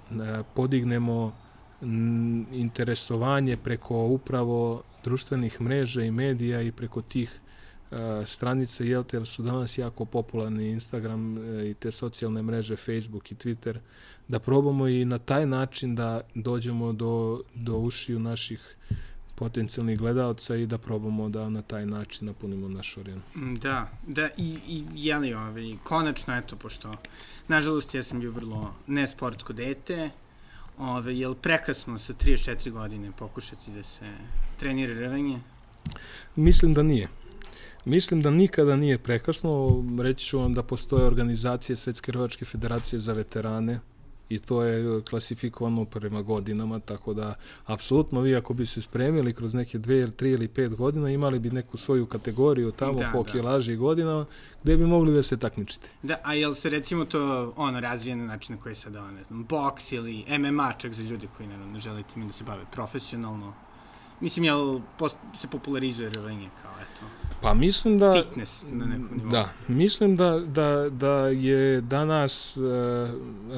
[0.54, 1.32] podignemo
[2.52, 7.40] interesovanje preko upravo društvenih mreža i medija i preko tih
[7.92, 13.32] uh, stranica, jel te, su danas jako popularni Instagram uh, i te socijalne mreže, Facebook
[13.32, 13.78] i Twitter,
[14.28, 18.76] da probamo i na taj način da dođemo do, do ušiju naših
[19.40, 23.22] potencijalnih gledalca i da probamo da na taj način napunimo naš orijen.
[23.36, 26.92] Mm, da, da i, i jeli ovaj, konačno, eto, pošto
[27.48, 30.10] nažalost ja sam bio vrlo nesportsko dete,
[30.80, 34.06] Ove, je li prekasno sa 34 godine pokušati da se
[34.60, 35.40] trenira rvanje?
[36.36, 37.08] Mislim da nije.
[37.86, 39.84] Mislim da nikada nije prekasno.
[40.02, 43.80] Reći ću vam da postoje organizacije Svetske rvačke federacije za veterane,
[44.30, 47.34] i to je klasifikovano prema godinama, tako da
[47.66, 51.40] apsolutno vi ako bi se spremili kroz neke dve ili tri ili pet godina imali
[51.40, 53.32] bi neku svoju kategoriju tamo da, po da.
[53.32, 54.26] kilaži i godinama
[54.64, 55.90] gde bi mogli da se takmičite.
[56.04, 59.24] Da, a jel se recimo to ono razvije na način na koji se da, ne
[59.24, 62.64] znam, boks ili MMA čak za ljudi koji naravno ne žele tim da se bave
[62.72, 63.54] profesionalno?
[64.22, 67.06] Mislim, jel post, se popularizuje rvanje kao eto?
[67.42, 68.14] Pa mislim da...
[68.14, 69.32] Fitness na nekom nivou.
[69.32, 72.64] Da, mislim da, da, da je danas uh,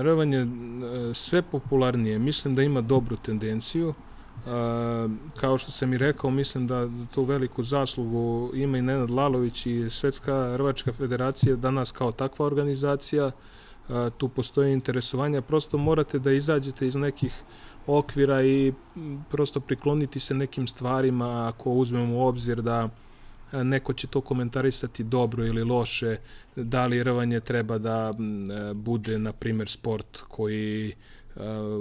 [0.01, 2.19] rvanje uh, sve popularnije.
[2.19, 3.89] Mislim da ima dobru tendenciju.
[3.89, 9.65] Uh, kao što sam i rekao, mislim da tu veliku zaslugu ima i Nenad Lalović
[9.65, 13.25] i Svetska rvačka federacija danas kao takva organizacija.
[13.25, 15.41] Uh, tu postoje interesovanja.
[15.41, 17.33] Prosto morate da izađete iz nekih
[17.87, 18.73] okvira i
[19.29, 22.89] prosto prikloniti se nekim stvarima ako uzmemo u obzir da
[23.53, 26.17] e, neko će to komentarisati dobro ili loše,
[26.55, 30.93] da li rvanje treba da e, bude, na primjer, sport koji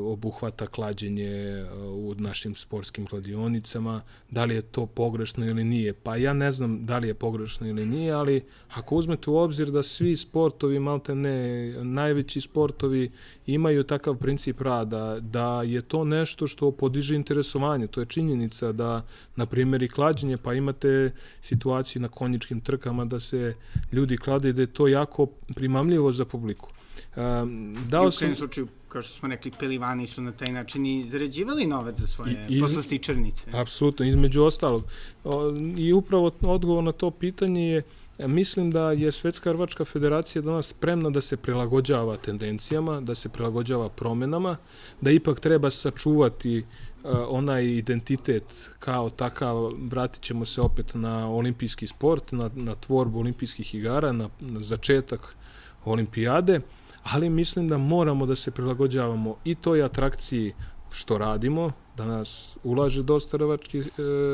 [0.07, 5.93] obuhvata klađenje eh, u našim sportskim kladionicama, da li je to pogrešno ili nije.
[5.93, 9.71] Pa ja ne znam da li je pogrešno ili nije, ali ako uzmete u obzir
[9.71, 13.11] da svi sportovi, malte ne, najveći sportovi
[13.47, 19.07] imaju takav princip rada, da je to nešto što podiže interesovanje, to je činjenica da,
[19.37, 23.55] na primjer, i klađenje, pa imate situaciju na konjičkim trkama da se
[23.93, 26.69] ljudi klade i da je to jako primamljivo za publiku.
[27.17, 28.29] Um, dao sam...
[28.29, 31.97] I u slučaju, kao što smo rekli, pelivani su na taj način i zarađivali novac
[31.97, 33.51] za svoje I, poslastičarnice.
[33.53, 34.85] Apsolutno, između ostalog.
[35.25, 37.83] O, I upravo odgovor na to pitanje je
[38.27, 43.89] Mislim da je Svetska Hrvačka federacija danas spremna da se prilagođava tendencijama, da se prilagođava
[43.89, 44.57] promenama,
[45.01, 51.87] da ipak treba sačuvati uh, onaj identitet kao takav, vratit ćemo se opet na olimpijski
[51.87, 55.37] sport, na, na tvorbu olimpijskih igara, na, na začetak
[55.85, 56.61] olimpijade,
[57.03, 60.55] ali mislim da moramo da se prilagođavamo i toj atrakciji
[60.91, 63.83] što radimo, da nas ulaže dosta rvački, e,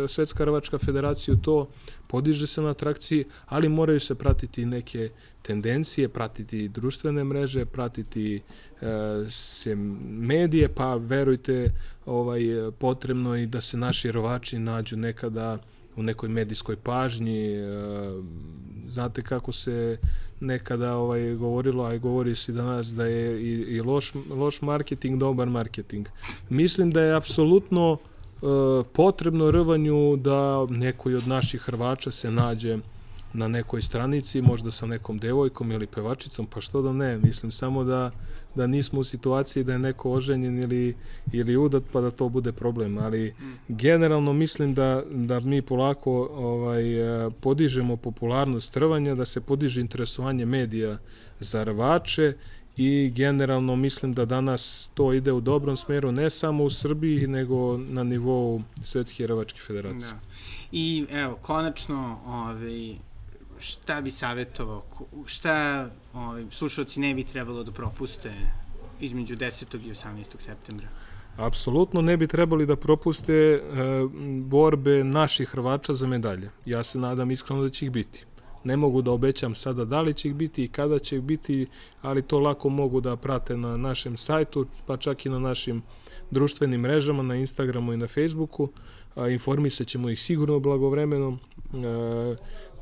[0.09, 1.69] Svetska rvačka federacija u to,
[2.07, 5.11] podiže se na atrakciji, ali moraju se pratiti neke
[5.43, 8.43] tendencije, pratiti društvene mreže, pratiti
[8.81, 8.87] e,
[9.29, 9.75] se
[10.09, 11.73] medije, pa verujte,
[12.07, 12.43] ovaj,
[12.79, 15.59] potrebno i da se naši rovači nađu nekada
[15.97, 17.53] u nekoj medijskoj pažnji.
[17.53, 17.67] E,
[18.89, 19.99] znate kako se
[20.41, 25.49] nekada ovaj govorilo, a govori se danas da je i, i loš, loš marketing dobar
[25.49, 26.09] marketing.
[26.49, 32.79] Mislim da je apsolutno uh, potrebno rvanju da nekoj od naših Hrvača se nađe
[33.37, 37.85] na nekoj stranici, možda sa nekom devojkom ili pevačicom, pa što da ne, mislim samo
[37.85, 38.11] da,
[38.55, 40.97] da nismo u situaciji da je neko oženjen ili,
[41.33, 43.35] ili udat pa da to bude problem, ali
[43.69, 50.47] generalno mislim da, da mi polako ovaj, eh, podižemo popularnost trvanja, da se podiže interesovanje
[50.47, 50.99] medija
[51.41, 52.35] za rvače
[52.77, 57.79] i generalno mislim da danas to ide u dobrom smeru ne samo u Srbiji nego
[57.79, 60.13] na nivou Svetske rvačke federacije.
[60.13, 60.21] Da.
[60.73, 62.97] I evo, konačno, ovaj,
[63.59, 64.83] šta bi savjetovao,
[65.27, 68.33] šta ovaj, slušalci ne bi trebalo da propuste
[69.01, 69.87] između 10.
[69.87, 70.25] i 18.
[70.39, 70.89] septembra?
[71.37, 73.61] Apsolutno ne bi trebali da propuste e,
[74.41, 76.51] borbe naših Hrvača za medalje.
[76.65, 78.25] Ja se nadam iskreno da će ih biti.
[78.65, 81.67] Ne mogu da obećam sada da li će ih biti i kada će ih biti,
[82.03, 85.83] ali to lako mogu da prate na našem sajtu, pa čak i na našim
[86.31, 88.69] društvenim mrežama, na Instagramu i na Facebooku.
[89.31, 91.39] Informisat ćemo ih sigurno blagovremeno.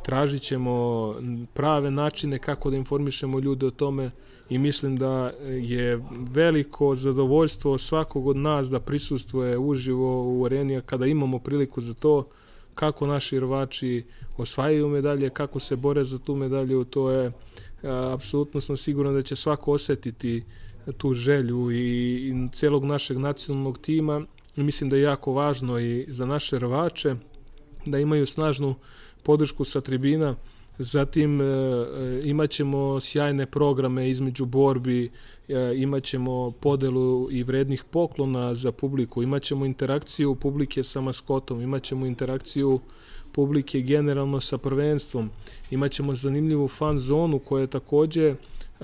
[0.05, 1.15] Tražit ćemo
[1.55, 4.11] prave načine kako da informišemo ljude o tome
[4.49, 5.33] i mislim da
[5.63, 11.95] je veliko zadovoljstvo svakog od nas da prisustuje uživo u areni kada imamo priliku za
[11.95, 12.29] to
[12.75, 14.05] kako naši rvači
[14.37, 17.33] osvajaju medalje, kako se bore za tu medalju, to je
[18.13, 20.45] apsolutno sam siguran da će svako osetiti
[20.99, 21.77] tu želju i,
[22.29, 24.23] i celog našeg nacionalnog tima.
[24.57, 27.15] I mislim da je jako važno i za naše rvače
[27.87, 28.75] da imaju snažnu
[29.25, 30.35] podršku sa tribina.
[30.79, 35.11] Zatim e, e, imaćemo sjajne programe između borbi,
[35.49, 42.81] e, imaćemo podelu i vrednih poklona za publiku, imaćemo interakciju publike sa maskotom, imaćemo interakciju
[43.33, 45.31] publike generalno sa prvenstvom,
[45.71, 48.35] imaćemo zanimljivu fan zonu koja je takođe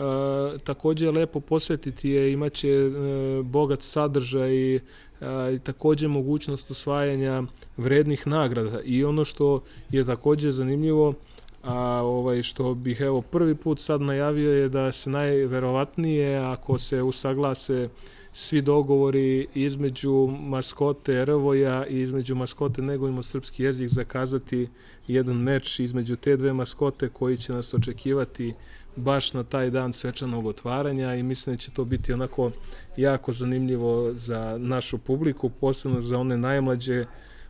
[0.01, 4.80] Uh, takođe lepo posetiti je, imaće uh, bogat sadržaj i
[5.20, 5.26] uh,
[5.62, 7.42] takođe mogućnost osvajanja
[7.76, 8.80] vrednih nagrada.
[8.84, 11.14] I ono što je takođe zanimljivo
[11.62, 17.03] a ovaj što bih evo prvi put sad najavio je da se najverovatnije ako se
[17.03, 17.88] usaglase
[18.32, 24.68] svi dogovori između maskote Rvoja i između maskote Negojimo srpski jezik zakazati
[25.07, 28.55] jedan meč između te dve maskote koji će nas očekivati
[29.01, 32.51] baš na taj dan svečanog otvaranja i mislim da će to biti onako
[32.96, 37.05] jako zanimljivo za našu publiku, posebno za one najmlađe.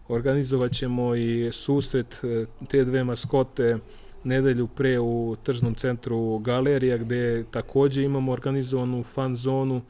[0.08, 3.78] Organizovat ćemo i susret e, te dve maskote
[4.24, 9.82] nedelju pre u tržnom centru Galerija gde takođe imamo organizovanu fan zonu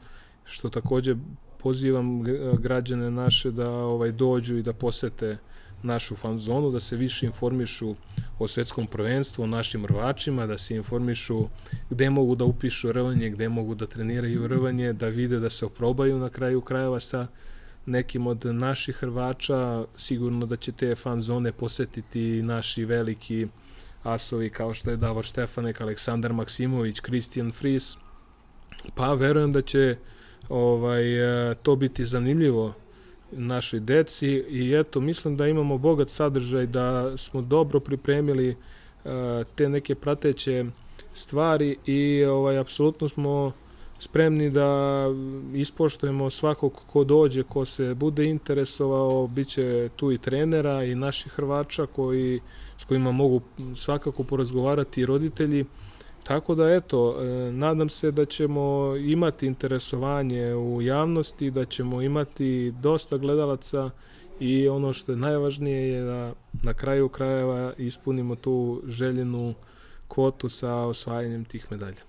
[0.43, 1.15] što takođe
[1.57, 2.23] pozivam
[2.59, 5.37] građane naše da ovaj dođu i da posete
[5.83, 7.95] našu fan zonu, da se više informišu
[8.39, 11.47] o svetskom prvenstvu, o našim rvačima, da se informišu
[11.89, 16.19] gde mogu da upišu rvanje, gde mogu da treniraju rvanje, da vide da se oprobaju
[16.19, 17.27] na kraju krajeva sa
[17.85, 23.47] nekim od naših Hrvača, sigurno da će te fan zone posetiti naši veliki
[24.03, 27.97] asovi kao što je Davor Štefanek, Aleksandar Maksimović, Kristijan Fris,
[28.95, 29.95] pa verujem da će
[30.49, 32.73] ovaj, e, to biti zanimljivo
[33.31, 39.11] našoj deci i eto, mislim da imamo bogat sadržaj, da smo dobro pripremili uh,
[39.55, 40.65] te neke prateće
[41.13, 43.51] stvari i ovaj, apsolutno smo
[43.99, 45.05] spremni da
[45.53, 51.31] ispoštujemo svakog ko dođe, ko se bude interesovao, bit će tu i trenera i naših
[51.31, 52.39] Hrvača koji,
[52.77, 53.41] s kojima mogu
[53.75, 55.65] svakako porazgovarati i roditelji.
[56.23, 62.73] Tako da eto, e, nadam se da ćemo imati interesovanje u javnosti, da ćemo imati
[62.81, 63.89] dosta gledalaca
[64.39, 69.53] i ono što je najvažnije je da na kraju krajeva ispunimo tu željenu
[70.07, 72.01] kvotu sa osvajanjem tih medalja.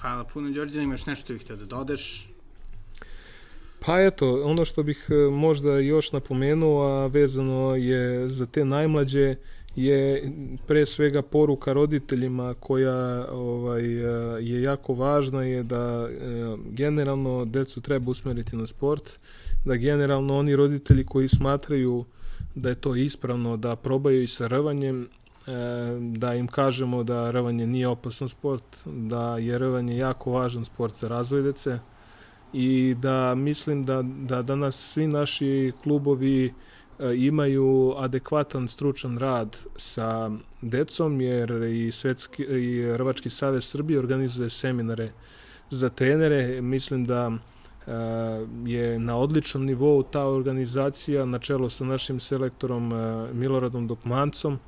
[0.00, 0.82] Hvala puno, Đorđe.
[0.82, 2.28] Imaš nešto bih htio da dodeš?
[3.86, 9.34] Pa eto, ono što bih e, možda još napomenuo, a vezano je za te najmlađe,
[9.78, 10.32] je
[10.66, 16.16] pre svega poruka roditeljima koja ovaj, e, je jako važna je da e,
[16.70, 19.18] generalno decu treba usmeriti na sport,
[19.64, 22.04] da generalno oni roditelji koji smatraju
[22.54, 25.08] da je to ispravno da probaju i sa rvanjem,
[26.00, 31.08] da im kažemo da rvanje nije opasan sport, da je rvanje jako važan sport za
[31.08, 31.78] razvoj dece
[32.52, 36.52] i da mislim da, da danas svi naši klubovi e,
[37.16, 40.30] imaju adekvatan stručan rad sa
[40.62, 45.12] decom, jer i, Svetski, i Rvački savez Srbije organizuje seminare
[45.70, 46.60] za trenere.
[46.60, 47.92] Mislim da e,
[48.64, 54.58] je na odličnom nivou ta organizacija na čelu sa našim selektorom e, Miloradom Dokmancom,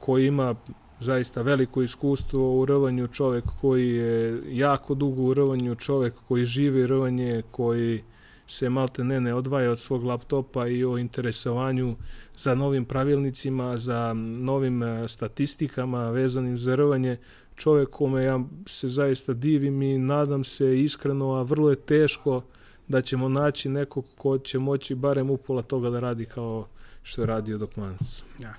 [0.00, 0.54] koji ima
[1.00, 6.86] zaista veliko iskustvo u rvanju, čovek koji je jako dugo u rvanju, čovek koji živi
[6.86, 8.02] rvanje, koji
[8.46, 11.96] se malte ne ne odvaja od svog laptopa i o interesovanju
[12.36, 17.16] za novim pravilnicima, za novim statistikama vezanim za rvanje,
[17.56, 22.42] čovek kome ja se zaista divim i nadam se iskreno, a vrlo je teško
[22.88, 26.68] da ćemo naći nekog ko će moći barem upola toga da radi kao
[27.02, 28.24] što je radio Dokmanac.
[28.38, 28.54] Ja.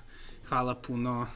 [0.48, 1.26] Hvala puno.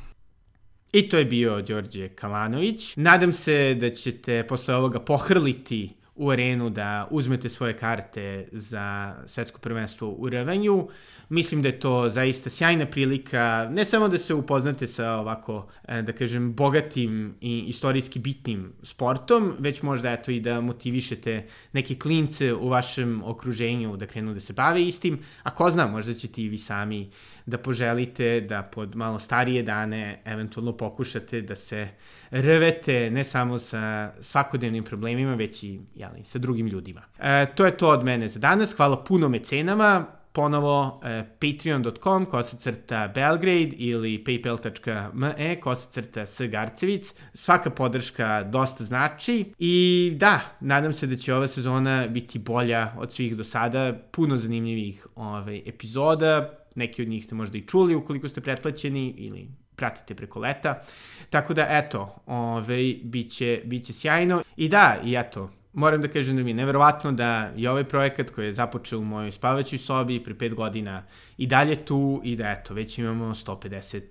[0.92, 2.96] I to je bio Đorđe Kalanović.
[2.96, 9.58] Nadam se da ćete posle ovoga pohrliti u arenu da uzmete svoje karte za svetsko
[9.58, 10.88] prvenstvo u rvanju.
[11.32, 16.02] Mislim da je to zaista sjajna prilika, ne samo da se upoznate sa ovako, e,
[16.02, 22.54] da kažem, bogatim i istorijski bitnim sportom, već možda eto i da motivišete neke klince
[22.54, 26.48] u vašem okruženju da krenu da se bave istim, a ko zna, možda ćete i
[26.48, 27.10] vi sami
[27.46, 31.88] da poželite da pod malo starije dane eventualno pokušate da se
[32.30, 37.02] rvete ne samo sa svakodnevnim problemima, već i jeli, sa drugim ljudima.
[37.18, 38.76] E, to je to od mene za danas.
[38.76, 46.40] Hvala puno mecenama ponovo e, patreon.com kosacrta Belgrade ili paypal.me kosacrta S.
[46.40, 47.14] Garcevic.
[47.34, 53.12] Svaka podrška dosta znači i da, nadam se da će ova sezona biti bolja od
[53.12, 53.92] svih do sada.
[54.10, 59.48] Puno zanimljivih ovaj, epizoda, neki od njih ste možda i čuli ukoliko ste pretplaćeni ili
[59.76, 60.84] pratite preko leta.
[61.30, 64.42] Tako da, eto, ovaj, bit, će, bit će sjajno.
[64.56, 68.30] I da, i eto, moram da kažem da mi je neverovatno da je ovaj projekat
[68.30, 71.02] koji je započeo u mojoj spavaćoj sobi pre pet godina
[71.36, 74.02] i dalje tu i da eto, već imamo 150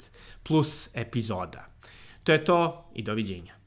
[0.44, 1.66] plus epizoda.
[2.24, 3.61] To je to i doviđenja.